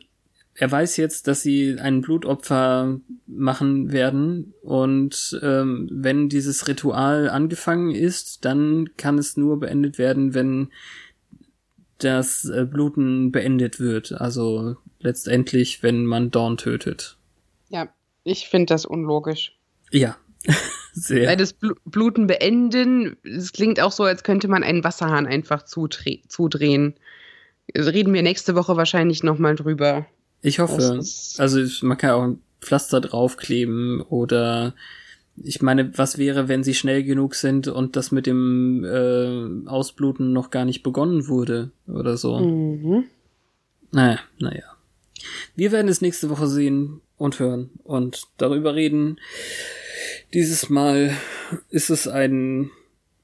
[0.54, 7.92] er weiß jetzt, dass sie ein Blutopfer machen werden und ähm, wenn dieses Ritual angefangen
[7.92, 10.70] ist, dann kann es nur beendet werden, wenn
[12.04, 14.12] das äh, Bluten beendet wird.
[14.14, 17.18] Also letztendlich, wenn man Dawn tötet.
[17.70, 17.88] Ja,
[18.24, 19.58] ich finde das unlogisch.
[19.92, 20.18] Ja,
[20.94, 21.28] sehr.
[21.30, 25.64] Weil das Blu Bluten beenden, es klingt auch so, als könnte man einen Wasserhahn einfach
[25.64, 26.96] zudre zudrehen.
[27.76, 30.06] Reden wir nächste Woche wahrscheinlich nochmal drüber.
[30.42, 31.00] Ich hoffe.
[31.38, 34.76] Also ich- man kann auch ein Pflaster draufkleben oder
[35.38, 40.34] ich meine, was wäre, wenn sie schnell genug sind und das mit dem äh, Ausbluten
[40.34, 42.40] noch gar nicht begonnen wurde oder so.
[42.40, 43.06] Mhm.
[43.92, 44.64] Naja, naja.
[45.56, 49.20] Wir werden es nächste Woche sehen und hören und darüber reden.
[50.34, 51.16] Dieses Mal
[51.70, 52.72] ist es ein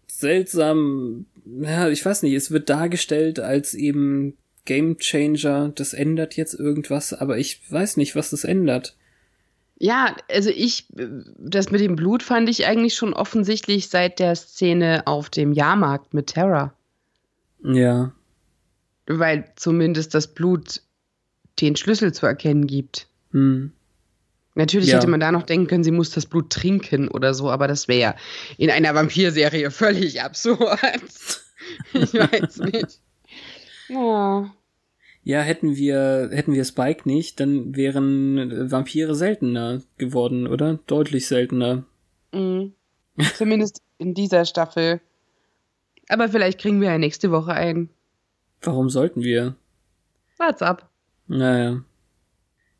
[0.07, 5.71] seltsam, ja, ich weiß nicht, es wird dargestellt als eben Game Changer.
[5.73, 8.95] Das ändert jetzt irgendwas, aber ich weiß nicht, was das ändert.
[9.79, 11.07] Ja, also ich, äh,
[11.37, 16.13] das mit dem Blut fand ich eigentlich schon offensichtlich seit der Szene auf dem Jahrmarkt
[16.13, 16.73] mit Terra.
[17.63, 18.11] Ja,
[19.07, 20.81] Weil zumindest das Blut
[21.61, 23.07] den Schlüssel zu erkennen gibt.
[23.31, 23.71] hm.
[24.55, 24.97] Natürlich Ja.
[24.97, 27.87] hätte man da noch denken können, sie muss das Blut trinken oder so, aber das
[27.87, 28.15] wäre ja
[28.57, 30.79] in einer Vampirserie völlig absurd.
[31.93, 32.99] ich weiß nicht.
[33.89, 34.51] Ja.
[35.27, 40.79] Ja, hätten wir, hätten wir Spike nicht, dann wären Vampire seltener geworden, oder?
[40.87, 41.83] Deutlich seltener.
[42.31, 42.71] Mhm.
[43.35, 45.01] Zumindest in dieser Staffel.
[46.07, 47.89] Aber vielleicht kriegen wir ja nächste Woche ein.
[48.61, 49.57] Warum sollten wir?
[50.37, 50.89] Wart's ab.
[51.27, 51.83] Naja.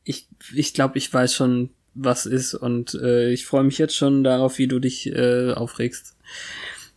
[0.05, 4.23] Ich, ich glaube, ich weiß schon, was ist und äh, ich freue mich jetzt schon
[4.23, 6.15] darauf, wie du dich äh, aufregst.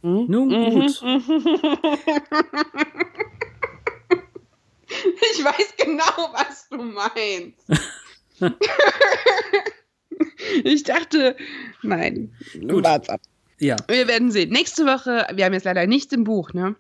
[0.03, 0.26] Mhm.
[0.28, 1.03] Nun gut.
[5.32, 7.64] Ich weiß genau, was du meinst.
[10.64, 11.36] ich dachte,
[11.82, 12.34] nein.
[12.59, 12.84] Gut.
[12.84, 13.20] Wart's ab.
[13.59, 13.76] Ja.
[13.88, 14.51] Wir werden sehen.
[14.51, 16.76] Nächste Woche, wir haben jetzt leider nichts im Buch, ne?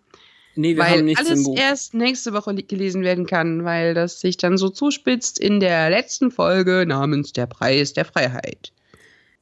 [0.56, 1.58] Nee, wir weil haben nichts alles im Buch.
[1.58, 6.30] erst nächste Woche gelesen werden kann, weil das sich dann so zuspitzt in der letzten
[6.30, 8.72] Folge namens Der Preis der Freiheit.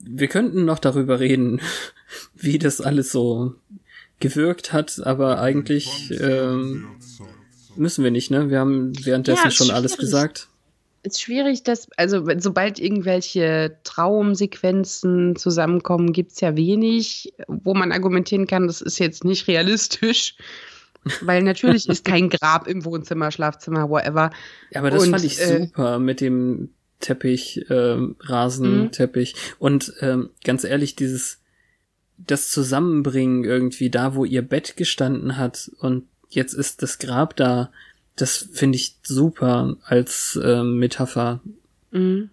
[0.01, 1.61] Wir könnten noch darüber reden,
[2.35, 3.55] wie das alles so
[4.21, 6.89] gewirkt hat, aber eigentlich ähm,
[7.79, 8.51] müssen wir nicht, ne?
[8.51, 10.49] Wir haben währenddessen Ja, schon alles gesagt.
[11.03, 18.67] ist schwierig, dass, also sobald irgendwelche Traumsequenzen zusammenkommen, gibt's ja wenig, wo man argumentieren kann,
[18.67, 20.37] das ist jetzt nicht realistisch.
[21.23, 24.31] Weil natürlich ist kein Grab im Wohnzimmer, Schlafzimmer, whatever.
[24.71, 26.71] Ja, aber das Und, fand ich äh, super mit dem
[27.01, 29.35] Teppich, ähm, Rasenteppich.
[29.59, 31.39] Und ähm, ganz ehrlich, dieses
[32.19, 37.71] das Zusammenbringen irgendwie da, wo ihr Bett gestanden hat und jetzt ist das Grab da,
[38.17, 41.41] das finde ich super als ähm, Metapher
[41.91, 42.29] Mhm.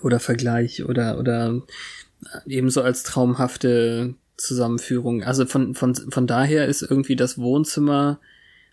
[0.00, 1.62] oder Vergleich oder oder
[2.46, 5.22] ebenso als traumhafte Zusammenführung.
[5.22, 8.18] Also von von von daher ist irgendwie das Wohnzimmer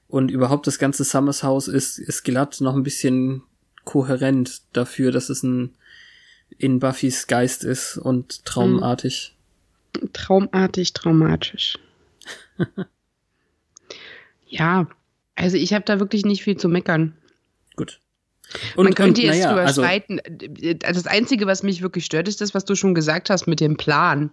[0.07, 3.43] und überhaupt das ganze Summers Haus ist ist glatt noch ein bisschen
[3.85, 5.75] kohärent dafür, dass es ein
[6.57, 9.35] in Buffys Geist ist und traumartig.
[10.13, 11.77] Traumartig, traumatisch.
[14.49, 14.87] ja,
[15.35, 17.15] also ich habe da wirklich nicht viel zu meckern.
[17.75, 17.99] Gut.
[18.75, 20.19] Man könnte jetzt naja, drüber also, streiten.
[20.79, 23.77] Das Einzige, was mich wirklich stört, ist das, was du schon gesagt hast mit dem
[23.77, 24.31] Plan.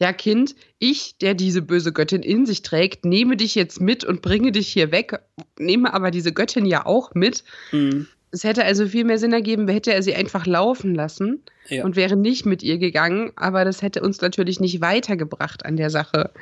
[0.00, 4.20] Ja, Kind, ich, der diese böse Göttin in sich trägt, nehme dich jetzt mit und
[4.20, 5.20] bringe dich hier weg,
[5.58, 7.44] nehme aber diese Göttin ja auch mit.
[7.70, 11.84] mh, Es hätte also viel mehr Sinn ergeben, hätte er sie einfach laufen lassen ja.
[11.84, 15.90] und wäre nicht mit ihr gegangen, aber das hätte uns natürlich nicht weitergebracht an der
[15.90, 16.32] Sache.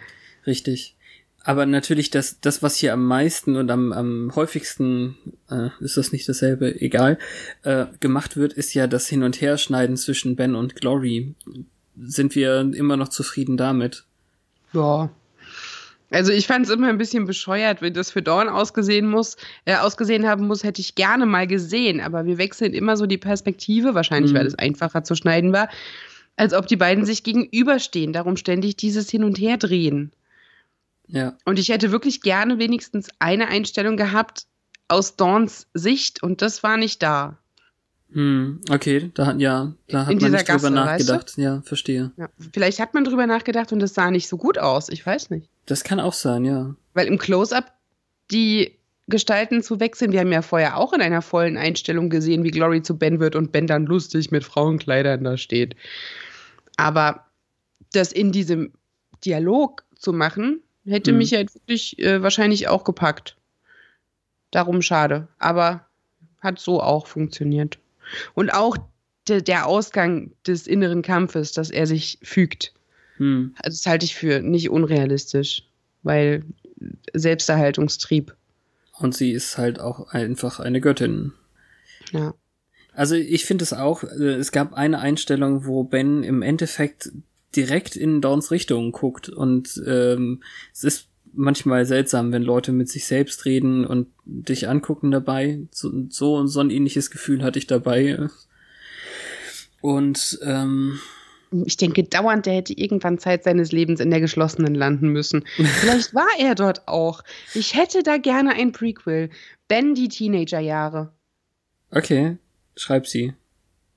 [0.47, 0.97] Richtig.
[1.43, 5.17] Aber natürlich, das, das, was hier am meisten und am, am häufigsten,
[5.51, 7.19] äh, ist das nicht dasselbe, egal,
[7.63, 11.35] äh, gemacht wird, ist ja das Hin- und Herschneiden zwischen Ben und Glory.
[11.97, 14.05] Sind wir immer noch zufrieden damit?
[14.75, 15.11] Ja.
[16.11, 19.77] Also ich fand es immer ein bisschen bescheuert, wenn das für Dawn ausgesehen muss, äh,
[19.77, 22.01] ausgesehen haben muss, hätte ich gerne mal gesehen.
[22.01, 24.37] Aber wir wechseln immer so die Perspektive, wahrscheinlich Mhm.
[24.37, 25.69] weil es einfacher zu schneiden war,
[26.37, 28.13] als ob die beiden sich gegenüberstehen.
[28.13, 30.13] Darum ständig dieses Hin und Her drehen.
[31.13, 31.37] Ja.
[31.45, 34.45] Und ich hätte wirklich gerne wenigstens eine Einstellung gehabt
[34.89, 37.37] aus Dawns Sicht und das war nicht da.
[38.13, 41.13] Hm, okay, da, hat- ja, da hat In man nicht drüber Gasse, weißt du?
[41.13, 41.33] nachgedacht.
[41.39, 42.11] Ja, verstehe.
[42.17, 44.89] Ja, vielleicht hat man drüber nachgedacht und es sah nicht so gut aus.
[44.89, 45.49] Ich weiß nicht.
[45.67, 46.75] Das kann auch sein, ja.
[46.95, 47.73] Weil im Close-up
[48.33, 52.51] die Gestalten zu wechseln, wir haben ja vorher auch in einer vollen Einstellung gesehen, wie
[52.51, 55.77] Glory zu Ben wird und Ben dann lustig mit Frauenkleidern da steht.
[56.77, 57.27] Aber
[57.93, 58.73] das in diesem
[59.25, 60.61] Dialog zu machen,
[60.91, 61.19] hätte Mhm.
[61.19, 63.37] mich halt wirklich äh, wahrscheinlich auch gepackt.
[64.51, 65.29] Darum schade.
[65.39, 65.87] Aber
[66.41, 67.79] hat so auch funktioniert.
[68.35, 68.77] Und auch
[69.29, 72.73] de der Ausgang des inneren Kampfes, dass er sich fügt.
[73.19, 75.65] Hm, Also das halte ich für nicht unrealistisch,
[76.03, 76.45] weil
[77.13, 78.35] Selbsterhaltungstrieb.
[78.99, 81.33] und sie ist halt auch einfach eine Göttin.
[82.13, 82.35] Ja.
[82.93, 87.11] Also ich finde es auch, äh, es gab eine Einstellung, wo Ben im Endeffekt
[87.57, 90.43] direkt in Dawns Richtung guckt und ähm,
[90.73, 95.61] es ist manchmal seltsam, wenn Leute mit sich selbst reden und dich angucken dabei.
[95.71, 98.29] So, so, so ein ähnliches Gefühl hatte ich dabei.
[99.81, 101.01] Und ähm,
[101.65, 105.45] Ich denke dauernd, der hätte irgendwann Zeit seines Lebens in der geschlossenen landen müssen.
[105.57, 107.23] Vielleicht war er dort auch.
[107.55, 109.31] Ich hätte da gerne ein Prequel.
[109.69, 111.13] Ben die Teenagerjahre.
[111.91, 112.39] okay,
[112.77, 113.35] schreib sie.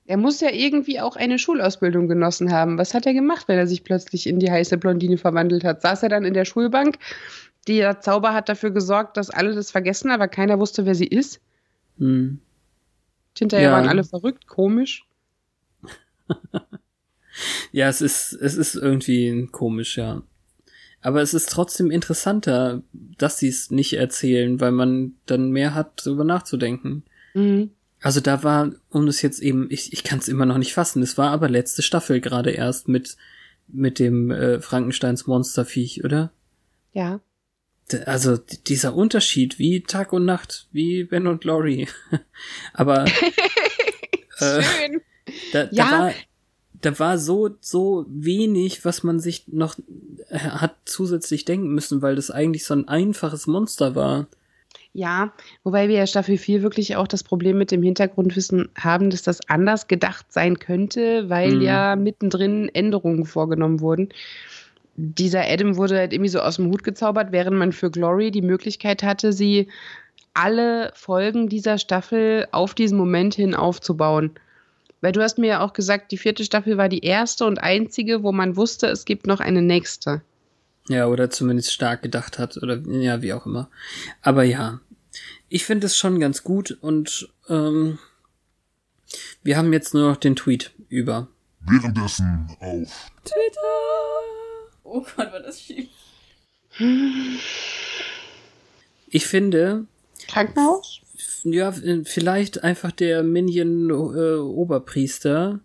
[0.06, 2.76] Er muss ja irgendwie auch eine Schulausbildung genossen haben.
[2.76, 5.80] Was hat er gemacht, wenn er sich plötzlich in die heiße Blondine verwandelt hat?
[5.80, 6.98] Saß er dann in der Schulbank?
[7.66, 11.40] Der Zauber hat dafür gesorgt, dass alle das vergessen, aber keiner wusste, wer sie ist.
[11.98, 12.38] Hm.
[13.38, 13.72] Hinterher Ja.
[13.72, 15.06] waren alle verrückt, komisch.
[17.72, 20.22] Ja, es ist, es ist irgendwie komisch, ja.
[21.00, 26.06] Aber es ist trotzdem interessanter, dass sie es nicht erzählen, weil man dann mehr hat,
[26.06, 27.02] darüber nachzudenken.
[27.34, 27.70] Mhm.
[28.04, 31.02] Also da war, um das jetzt eben, ich, ich kann es immer noch nicht fassen,
[31.02, 33.16] es war aber letzte Staffel gerade erst mit,
[33.66, 36.30] mit dem äh, Frankensteins Monsterviech, oder?
[36.92, 37.20] Ja.
[38.04, 41.88] Also dieser Unterschied, wie Tag und Nacht, wie Ben und Laurie.
[42.74, 43.04] aber
[44.38, 45.00] äh, Schön.
[45.54, 45.90] da, da Ja.
[45.90, 46.12] war
[46.82, 49.78] da war so so wenig, was man sich noch
[50.28, 54.26] äh, hat zusätzlich denken müssen, weil das eigentlich so ein einfaches Monster war.
[54.96, 55.32] Ja,
[55.64, 59.48] wobei wir ja Staffel 4 wirklich auch das Problem mit dem Hintergrundwissen haben, dass das
[59.48, 61.62] anders gedacht sein könnte, weil Mhm.
[61.62, 64.10] ja mittendrin Änderungen vorgenommen wurden.
[64.96, 68.42] Dieser Adam wurde halt irgendwie so aus dem Hut gezaubert, während man für Glory die
[68.42, 69.66] Möglichkeit hatte, sie
[70.32, 74.30] alle Folgen dieser Staffel auf diesen Moment hin aufzubauen.
[75.00, 78.22] Weil du hast mir ja auch gesagt, die vierte Staffel war die erste und einzige,
[78.22, 80.22] wo man wusste, es gibt noch eine nächste.
[80.88, 83.70] Ja, oder zumindest stark gedacht hat oder ja, wie auch immer.
[84.20, 84.80] Aber ja,
[85.54, 88.00] ich finde es schon ganz gut und ähm,
[89.44, 91.28] wir haben jetzt nur noch den Tweet über.
[91.60, 93.12] Währenddessen auf
[94.82, 95.90] Oh Gott, war das schief.
[99.06, 99.86] Ich finde,
[100.26, 101.00] Krankenhaus?
[101.44, 105.60] ja, vielleicht einfach der Minion äh, Oberpriester,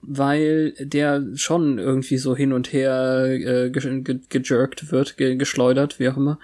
[0.00, 5.98] weil der schon irgendwie so hin und her äh, ge ge gejerkt wird, ge geschleudert,
[5.98, 6.38] wie auch immer.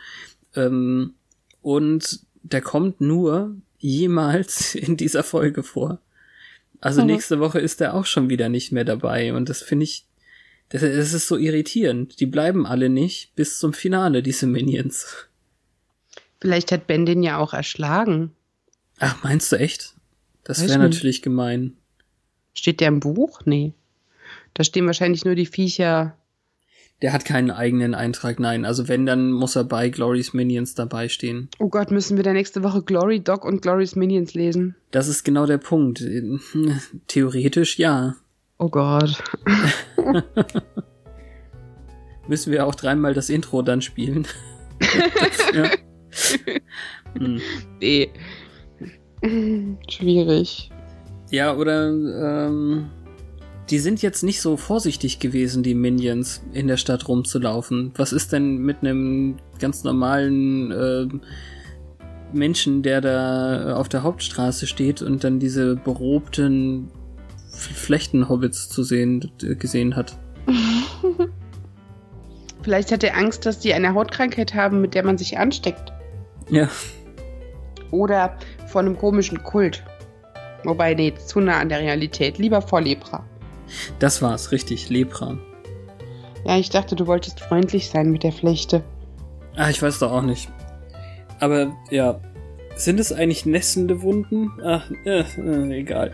[0.54, 1.14] Ähm,
[1.62, 6.00] und der kommt nur jemals in dieser Folge vor.
[6.80, 7.06] Also Mhm.
[7.08, 10.04] nächste Woche ist er auch schon wieder nicht mehr dabei und das finde ich,
[10.68, 12.20] das, das ist so irritierend.
[12.20, 15.26] Die bleiben alle nicht bis zum Finale, diese Minions.
[16.40, 18.32] Vielleicht hat Ben den ja auch erschlagen.
[18.98, 19.94] Ach, meinst du echt?
[20.44, 21.74] Das wäre natürlich gemein.
[22.54, 23.40] Steht der im Buch?
[23.44, 23.72] Nee.
[24.54, 26.16] Da stehen wahrscheinlich nur die Viecher.
[27.02, 28.64] Der hat keinen eigenen Eintrag, nein.
[28.64, 31.50] Also wenn, dann muss er bei Glorys Minions dabei stehen.
[31.58, 34.76] Oh Gott, müssen wir da nächste Woche Glory Dog und Glorys Minions lesen?
[34.92, 36.02] Das ist genau der Punkt.
[37.06, 38.16] Theoretisch ja.
[38.58, 39.22] Oh Gott.
[42.28, 44.26] Müssen wir auch dreimal das Intro dann spielen?
[45.54, 45.70] ja.
[47.18, 47.40] Hm.
[47.80, 48.10] Nee.
[49.88, 50.70] Schwierig.
[51.30, 52.90] Ja, oder ähm,
[53.70, 57.92] die sind jetzt nicht so vorsichtig gewesen, die Minions, in der Stadt rumzulaufen.
[57.96, 61.08] Was ist denn mit einem ganz normalen äh,
[62.32, 66.90] Menschen, der da auf der Hauptstraße steht und dann diese berobten
[67.50, 70.16] Flechtenhobbits zu sehen gesehen hat?
[72.62, 75.92] Vielleicht hat er Angst, dass die eine Hautkrankheit haben, mit der man sich ansteckt.
[76.50, 76.68] Ja.
[77.90, 79.84] Oder von einem komischen Kult.
[80.64, 82.38] Wobei, nee, zu nah an der Realität.
[82.38, 83.24] Lieber vor Lepra.
[83.98, 85.38] Das war's, richtig, Lepra.
[86.44, 88.84] Ja, ich dachte, du wolltest freundlich sein mit der Flechte.
[89.56, 90.48] Ah, ich weiß doch auch nicht.
[91.40, 92.20] Aber ja,
[92.76, 94.52] sind es eigentlich nässende Wunden?
[94.62, 96.12] Ach, äh, äh, egal.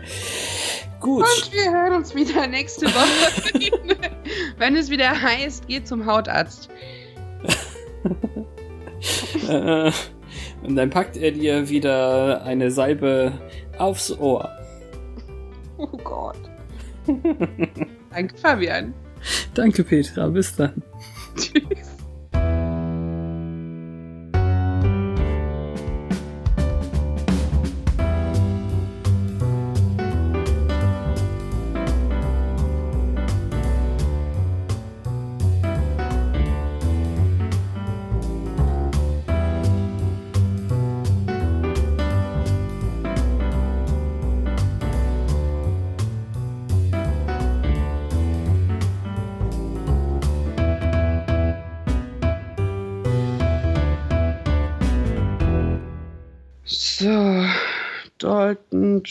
[0.99, 1.23] Gut.
[1.23, 3.69] Und wir hören uns wieder nächste Woche.
[4.57, 6.69] Wenn es wieder heißt, geht zum Hautarzt.
[9.49, 9.91] äh,
[10.63, 13.33] und dann packt er dir wieder eine Salbe
[13.77, 14.49] aufs Ohr.
[15.77, 16.37] Oh Gott.
[18.11, 18.93] Danke, Fabian.
[19.53, 20.27] Danke, Petra.
[20.27, 20.81] Bis dann.
[21.35, 21.89] Tschüss.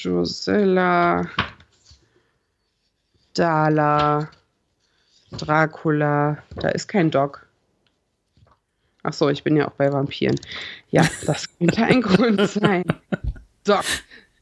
[0.03, 1.25] Drusilla,
[3.35, 4.29] Dala,
[5.31, 6.39] Dracula.
[6.57, 7.47] Da ist kein Doc.
[9.05, 10.39] Ach so, ich bin ja auch bei Vampiren.
[10.91, 12.85] Ja, das könnte ein Grund sein.
[13.67, 13.77] So,